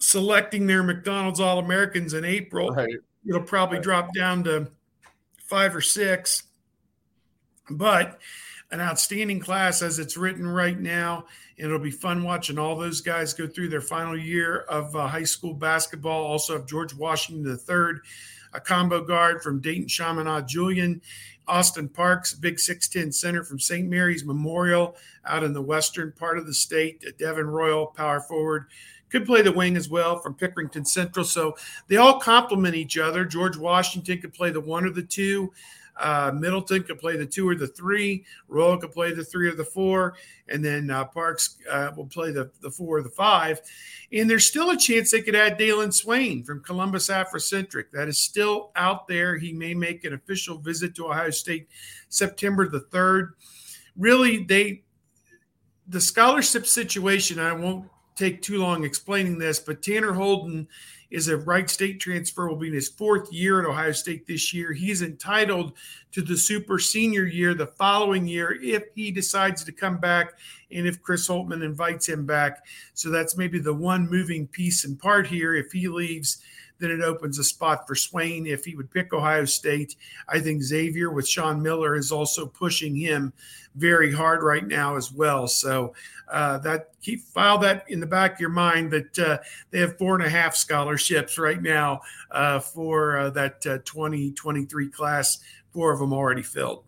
selecting 0.00 0.66
their 0.66 0.82
McDonald's 0.82 1.38
All 1.38 1.60
Americans 1.60 2.14
in 2.14 2.24
April, 2.24 2.70
right. 2.70 2.96
it'll 3.24 3.42
probably 3.42 3.78
right. 3.78 3.84
drop 3.84 4.12
down 4.12 4.42
to 4.42 4.66
five 5.38 5.76
or 5.76 5.80
six. 5.80 6.42
But 7.70 8.18
an 8.72 8.80
outstanding 8.80 9.38
class 9.38 9.82
as 9.82 10.00
it's 10.00 10.16
written 10.16 10.44
right 10.44 10.80
now. 10.80 11.26
And 11.56 11.66
it'll 11.66 11.78
be 11.78 11.92
fun 11.92 12.24
watching 12.24 12.58
all 12.58 12.74
those 12.74 13.00
guys 13.00 13.32
go 13.32 13.46
through 13.46 13.68
their 13.68 13.80
final 13.80 14.18
year 14.18 14.62
of 14.62 14.96
uh, 14.96 15.06
high 15.06 15.22
school 15.22 15.54
basketball. 15.54 16.24
Also, 16.24 16.54
have 16.54 16.66
George 16.66 16.92
Washington 16.92 17.46
III 17.46 18.00
a 18.54 18.60
combo 18.60 19.02
guard 19.02 19.42
from 19.42 19.60
Dayton 19.60 19.88
Chaminade 19.88 20.46
Julienne, 20.46 21.02
Austin 21.46 21.88
Parks, 21.88 22.32
big 22.32 22.56
6'10 22.56 23.12
center 23.12 23.44
from 23.44 23.60
St. 23.60 23.88
Mary's 23.88 24.24
Memorial 24.24 24.96
out 25.26 25.44
in 25.44 25.52
the 25.52 25.60
western 25.60 26.12
part 26.12 26.38
of 26.38 26.46
the 26.46 26.54
state, 26.54 27.04
Devin 27.18 27.46
Royal, 27.46 27.88
power 27.88 28.20
forward. 28.20 28.66
Could 29.10 29.26
play 29.26 29.42
the 29.42 29.52
wing 29.52 29.76
as 29.76 29.88
well 29.88 30.18
from 30.18 30.34
Pickerington 30.34 30.86
Central. 30.86 31.24
So 31.24 31.56
they 31.88 31.98
all 31.98 32.18
complement 32.18 32.74
each 32.74 32.96
other. 32.98 33.24
George 33.24 33.56
Washington 33.56 34.20
could 34.20 34.32
play 34.32 34.50
the 34.50 34.60
one 34.60 34.84
or 34.84 34.90
the 34.90 35.02
two. 35.02 35.52
Uh, 35.96 36.32
Middleton 36.34 36.82
could 36.82 36.98
play 36.98 37.16
the 37.16 37.26
two 37.26 37.48
or 37.48 37.54
the 37.54 37.66
three. 37.66 38.24
Royal 38.48 38.78
could 38.78 38.92
play 38.92 39.12
the 39.12 39.24
three 39.24 39.48
or 39.48 39.54
the 39.54 39.64
four. 39.64 40.16
And 40.48 40.64
then 40.64 40.90
uh, 40.90 41.04
Parks 41.04 41.56
uh, 41.70 41.90
will 41.96 42.06
play 42.06 42.32
the, 42.32 42.50
the 42.60 42.70
four 42.70 42.98
or 42.98 43.02
the 43.02 43.08
five. 43.08 43.60
And 44.12 44.28
there's 44.28 44.46
still 44.46 44.70
a 44.70 44.76
chance 44.76 45.10
they 45.10 45.22
could 45.22 45.36
add 45.36 45.58
Dailyn 45.58 45.92
Swain 45.92 46.44
from 46.44 46.62
Columbus 46.62 47.08
Africentric. 47.08 47.84
That 47.92 48.08
is 48.08 48.18
still 48.18 48.70
out 48.76 49.08
there. 49.08 49.36
He 49.36 49.52
may 49.52 49.74
make 49.74 50.04
an 50.04 50.14
official 50.14 50.58
visit 50.58 50.94
to 50.96 51.06
Ohio 51.06 51.30
State 51.30 51.68
September 52.08 52.68
the 52.68 52.80
3rd. 52.92 53.30
Really, 53.96 54.42
they 54.44 54.82
the 55.88 56.00
scholarship 56.00 56.66
situation, 56.66 57.38
I 57.38 57.52
won't 57.52 57.88
take 58.16 58.42
too 58.42 58.58
long 58.58 58.84
explaining 58.84 59.38
this, 59.38 59.58
but 59.58 59.82
Tanner 59.82 60.12
Holden 60.12 60.68
is 61.14 61.28
a 61.28 61.36
Wright 61.36 61.70
State 61.70 62.00
transfer, 62.00 62.48
will 62.48 62.56
be 62.56 62.66
in 62.66 62.74
his 62.74 62.88
fourth 62.88 63.32
year 63.32 63.60
at 63.60 63.66
Ohio 63.66 63.92
State 63.92 64.26
this 64.26 64.52
year. 64.52 64.72
He's 64.72 65.00
entitled 65.00 65.74
to 66.10 66.22
the 66.22 66.36
super 66.36 66.80
senior 66.80 67.24
year 67.24 67.54
the 67.54 67.68
following 67.68 68.26
year 68.26 68.58
if 68.60 68.82
he 68.96 69.12
decides 69.12 69.62
to 69.64 69.72
come 69.72 69.98
back 69.98 70.32
and 70.72 70.88
if 70.88 71.00
Chris 71.00 71.28
Holtmann 71.28 71.62
invites 71.62 72.08
him 72.08 72.26
back. 72.26 72.66
So 72.94 73.10
that's 73.10 73.36
maybe 73.36 73.60
the 73.60 73.72
one 73.72 74.10
moving 74.10 74.48
piece 74.48 74.84
and 74.84 74.98
part 74.98 75.28
here. 75.28 75.54
If 75.54 75.70
he 75.70 75.86
leaves, 75.86 76.42
then 76.84 76.90
it 76.90 77.02
opens 77.02 77.38
a 77.38 77.44
spot 77.44 77.86
for 77.86 77.94
Swain 77.94 78.46
if 78.46 78.64
he 78.64 78.76
would 78.76 78.90
pick 78.90 79.12
Ohio 79.12 79.44
State. 79.46 79.96
I 80.28 80.38
think 80.38 80.62
Xavier 80.62 81.10
with 81.10 81.26
Sean 81.26 81.62
Miller 81.62 81.96
is 81.96 82.12
also 82.12 82.46
pushing 82.46 82.94
him 82.94 83.32
very 83.74 84.12
hard 84.12 84.42
right 84.42 84.66
now 84.66 84.96
as 84.96 85.10
well. 85.10 85.48
So 85.48 85.94
uh, 86.28 86.58
that 86.58 86.90
keep 87.00 87.22
file 87.24 87.58
that 87.58 87.84
in 87.88 88.00
the 88.00 88.06
back 88.06 88.34
of 88.34 88.40
your 88.40 88.50
mind 88.50 88.90
that 88.92 89.18
uh, 89.18 89.38
they 89.70 89.80
have 89.80 89.98
four 89.98 90.14
and 90.14 90.24
a 90.24 90.30
half 90.30 90.54
scholarships 90.54 91.38
right 91.38 91.62
now 91.62 92.02
uh, 92.30 92.60
for 92.60 93.18
uh, 93.18 93.30
that 93.30 93.62
2023 93.62 94.86
uh, 94.86 94.90
class. 94.90 95.38
Four 95.72 95.92
of 95.92 95.98
them 95.98 96.12
already 96.12 96.42
filled. 96.42 96.84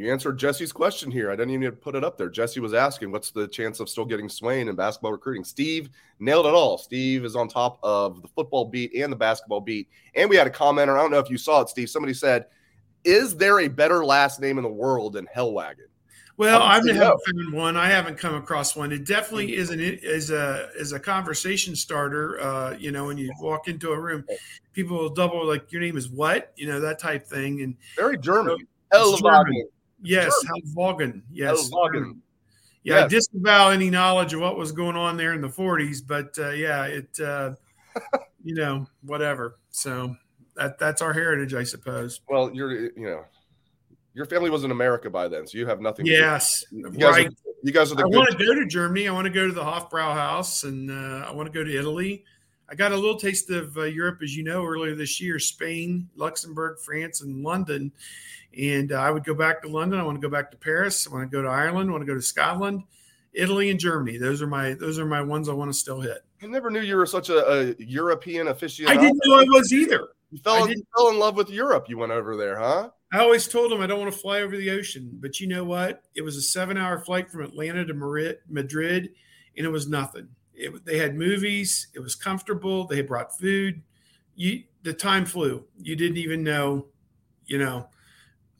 You 0.00 0.10
answered 0.10 0.38
Jesse's 0.38 0.72
question 0.72 1.10
here. 1.10 1.30
I 1.30 1.36
didn't 1.36 1.52
even 1.52 1.72
put 1.72 1.94
it 1.94 2.02
up 2.02 2.16
there. 2.16 2.30
Jesse 2.30 2.58
was 2.58 2.72
asking, 2.72 3.12
what's 3.12 3.32
the 3.32 3.46
chance 3.46 3.80
of 3.80 3.88
still 3.90 4.06
getting 4.06 4.30
Swain 4.30 4.68
in 4.68 4.74
basketball 4.74 5.12
recruiting? 5.12 5.44
Steve 5.44 5.90
nailed 6.18 6.46
it 6.46 6.54
all. 6.54 6.78
Steve 6.78 7.26
is 7.26 7.36
on 7.36 7.48
top 7.48 7.78
of 7.82 8.22
the 8.22 8.28
football 8.28 8.64
beat 8.64 8.94
and 8.94 9.12
the 9.12 9.16
basketball 9.16 9.60
beat. 9.60 9.90
And 10.14 10.30
we 10.30 10.36
had 10.36 10.46
a 10.46 10.50
commenter. 10.50 10.96
I 10.98 11.02
don't 11.02 11.10
know 11.10 11.18
if 11.18 11.28
you 11.28 11.36
saw 11.36 11.60
it, 11.60 11.68
Steve. 11.68 11.90
Somebody 11.90 12.14
said, 12.14 12.46
Is 13.04 13.36
there 13.36 13.60
a 13.60 13.68
better 13.68 14.02
last 14.02 14.40
name 14.40 14.56
in 14.56 14.64
the 14.64 14.70
world 14.70 15.12
than 15.12 15.28
Helwagen? 15.36 15.88
Well, 16.38 16.62
I 16.62 16.76
haven't 16.76 16.96
found 16.96 17.52
one. 17.52 17.76
I 17.76 17.90
haven't 17.90 18.16
come 18.16 18.34
across 18.34 18.74
one. 18.74 18.92
It 18.92 19.04
definitely 19.04 19.54
is 19.54 19.68
an 19.68 19.80
is 19.80 20.30
a 20.30 20.70
is 20.78 20.92
a 20.92 20.98
conversation 20.98 21.76
starter. 21.76 22.40
Uh, 22.40 22.74
you 22.78 22.90
know, 22.90 23.04
when 23.04 23.18
you 23.18 23.30
walk 23.38 23.68
into 23.68 23.90
a 23.90 24.00
room, 24.00 24.24
people 24.72 24.96
will 24.96 25.10
double 25.10 25.46
like 25.46 25.70
your 25.70 25.82
name 25.82 25.98
is 25.98 26.08
what? 26.08 26.54
You 26.56 26.68
know, 26.68 26.80
that 26.80 26.98
type 26.98 27.26
thing. 27.26 27.60
And 27.60 27.76
very 27.94 28.16
German. 28.16 28.56
So, 28.90 29.18
German. 29.18 29.68
Yes, 30.02 30.34
Helwagen. 30.76 31.22
Yes. 31.30 31.70
Helwagen. 31.70 32.18
Yeah, 32.82 32.94
yes. 32.94 33.04
I 33.04 33.08
disavow 33.08 33.68
any 33.70 33.90
knowledge 33.90 34.32
of 34.32 34.40
what 34.40 34.56
was 34.56 34.72
going 34.72 34.96
on 34.96 35.16
there 35.16 35.34
in 35.34 35.42
the 35.42 35.48
40s, 35.48 35.98
but 36.06 36.38
uh, 36.38 36.50
yeah, 36.50 36.84
it, 36.86 37.20
uh, 37.20 37.52
you 38.44 38.54
know, 38.54 38.86
whatever. 39.02 39.58
So 39.70 40.16
that 40.56 40.78
that's 40.78 41.02
our 41.02 41.12
heritage, 41.12 41.52
I 41.54 41.64
suppose. 41.64 42.20
Well, 42.28 42.50
you're, 42.54 42.72
you 42.72 42.92
know, 42.96 43.24
your 44.14 44.26
family 44.26 44.50
was 44.50 44.64
in 44.64 44.70
America 44.70 45.10
by 45.10 45.28
then, 45.28 45.46
so 45.46 45.58
you 45.58 45.66
have 45.66 45.80
nothing. 45.80 46.06
Yes, 46.06 46.64
you 46.70 46.90
guys 46.90 47.12
right. 47.12 47.26
Are, 47.26 47.32
you 47.62 47.72
guys 47.72 47.92
are 47.92 47.96
the. 47.96 48.02
I 48.02 48.06
want 48.06 48.30
to 48.30 48.44
go 48.44 48.54
to 48.54 48.66
Germany. 48.66 49.08
I 49.08 49.12
want 49.12 49.26
to 49.26 49.32
go 49.32 49.46
to 49.46 49.52
the 49.52 49.62
Hofbrauhaus, 49.62 50.64
and 50.64 50.90
uh, 50.90 51.28
I 51.28 51.32
want 51.32 51.52
to 51.52 51.52
go 51.52 51.64
to 51.64 51.78
Italy. 51.78 52.24
I 52.68 52.74
got 52.74 52.92
a 52.92 52.96
little 52.96 53.18
taste 53.18 53.50
of 53.50 53.76
uh, 53.76 53.82
Europe, 53.82 54.20
as 54.22 54.34
you 54.36 54.42
know, 54.42 54.64
earlier 54.64 54.94
this 54.94 55.20
year: 55.20 55.38
Spain, 55.38 56.08
Luxembourg, 56.16 56.78
France, 56.80 57.20
and 57.20 57.42
London. 57.42 57.92
And 58.58 58.92
uh, 58.92 58.96
I 58.96 59.10
would 59.10 59.24
go 59.24 59.34
back 59.34 59.62
to 59.62 59.68
London. 59.68 60.00
I 60.00 60.02
want 60.02 60.20
to 60.20 60.26
go 60.26 60.30
back 60.30 60.50
to 60.50 60.56
Paris. 60.56 61.06
I 61.06 61.14
want 61.14 61.30
to 61.30 61.36
go 61.36 61.42
to 61.42 61.48
Ireland. 61.48 61.88
I 61.88 61.92
want 61.92 62.02
to 62.02 62.06
go 62.06 62.14
to 62.14 62.22
Scotland, 62.22 62.82
Italy, 63.32 63.70
and 63.70 63.78
Germany. 63.78 64.18
Those 64.18 64.42
are 64.42 64.46
my 64.46 64.74
those 64.74 64.98
are 64.98 65.06
my 65.06 65.22
ones 65.22 65.48
I 65.48 65.52
want 65.52 65.70
to 65.70 65.78
still 65.78 66.00
hit. 66.00 66.24
I 66.42 66.46
never 66.46 66.70
knew 66.70 66.80
you 66.80 66.96
were 66.96 67.06
such 67.06 67.28
a, 67.28 67.48
a 67.48 67.74
European 67.78 68.48
aficionado. 68.48 68.88
I 68.88 68.96
didn't 68.96 69.20
know 69.24 69.38
I 69.38 69.44
was 69.44 69.72
either. 69.72 70.08
You 70.32 70.38
fell, 70.38 70.68
you 70.68 70.82
fell 70.96 71.08
in 71.10 71.18
love 71.18 71.36
with 71.36 71.50
Europe. 71.50 71.88
You 71.88 71.98
went 71.98 72.12
over 72.12 72.36
there, 72.36 72.58
huh? 72.58 72.90
I 73.12 73.18
always 73.18 73.48
told 73.48 73.72
them 73.72 73.80
I 73.80 73.86
don't 73.88 73.98
want 73.98 74.12
to 74.12 74.18
fly 74.18 74.42
over 74.42 74.56
the 74.56 74.70
ocean, 74.70 75.10
but 75.20 75.40
you 75.40 75.48
know 75.48 75.64
what? 75.64 76.04
It 76.14 76.22
was 76.22 76.36
a 76.36 76.42
seven-hour 76.42 77.00
flight 77.00 77.28
from 77.28 77.42
Atlanta 77.42 77.84
to 77.84 77.94
Madrid, 78.48 79.10
and 79.56 79.66
it 79.66 79.70
was 79.70 79.88
nothing. 79.88 80.28
It, 80.54 80.84
they 80.84 80.98
had 80.98 81.16
movies. 81.16 81.88
It 81.94 81.98
was 81.98 82.14
comfortable. 82.14 82.86
They 82.86 83.02
brought 83.02 83.36
food. 83.36 83.82
You, 84.36 84.62
the 84.84 84.92
time 84.92 85.26
flew. 85.26 85.64
You 85.80 85.96
didn't 85.96 86.18
even 86.18 86.44
know, 86.44 86.86
you 87.46 87.58
know 87.58 87.88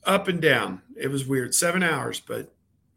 up 0.05 0.27
and 0.27 0.41
down. 0.41 0.81
It 0.95 1.09
was 1.09 1.25
weird. 1.25 1.53
Seven 1.53 1.83
hours, 1.83 2.19
but 2.19 2.53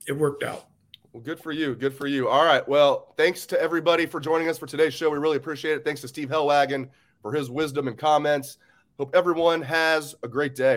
it 0.07 0.13
worked 0.13 0.43
out. 0.43 0.67
Well, 1.13 1.23
good 1.23 1.39
for 1.39 1.53
you. 1.53 1.75
Good 1.75 1.95
for 1.95 2.07
you. 2.07 2.29
All 2.29 2.45
right. 2.45 2.67
Well, 2.69 3.15
thanks 3.17 3.47
to 3.47 3.61
everybody 3.61 4.07
for 4.07 4.19
joining 4.19 4.49
us 4.49 4.59
for 4.59 4.67
today's 4.67 4.95
show. 4.95 5.11
We 5.11 5.19
really 5.19 5.37
appreciate 5.37 5.75
it. 5.75 5.85
Thanks 5.85 6.01
to 6.01 6.09
Steve 6.09 6.29
Helwagen 6.29 6.89
for 7.23 7.33
his 7.33 7.51
wisdom 7.51 7.87
and 7.87 7.97
comments. 7.97 8.59
Hope 8.99 9.15
everyone 9.15 9.63
has 9.63 10.15
a 10.23 10.29
great 10.29 10.55
day. 10.55 10.77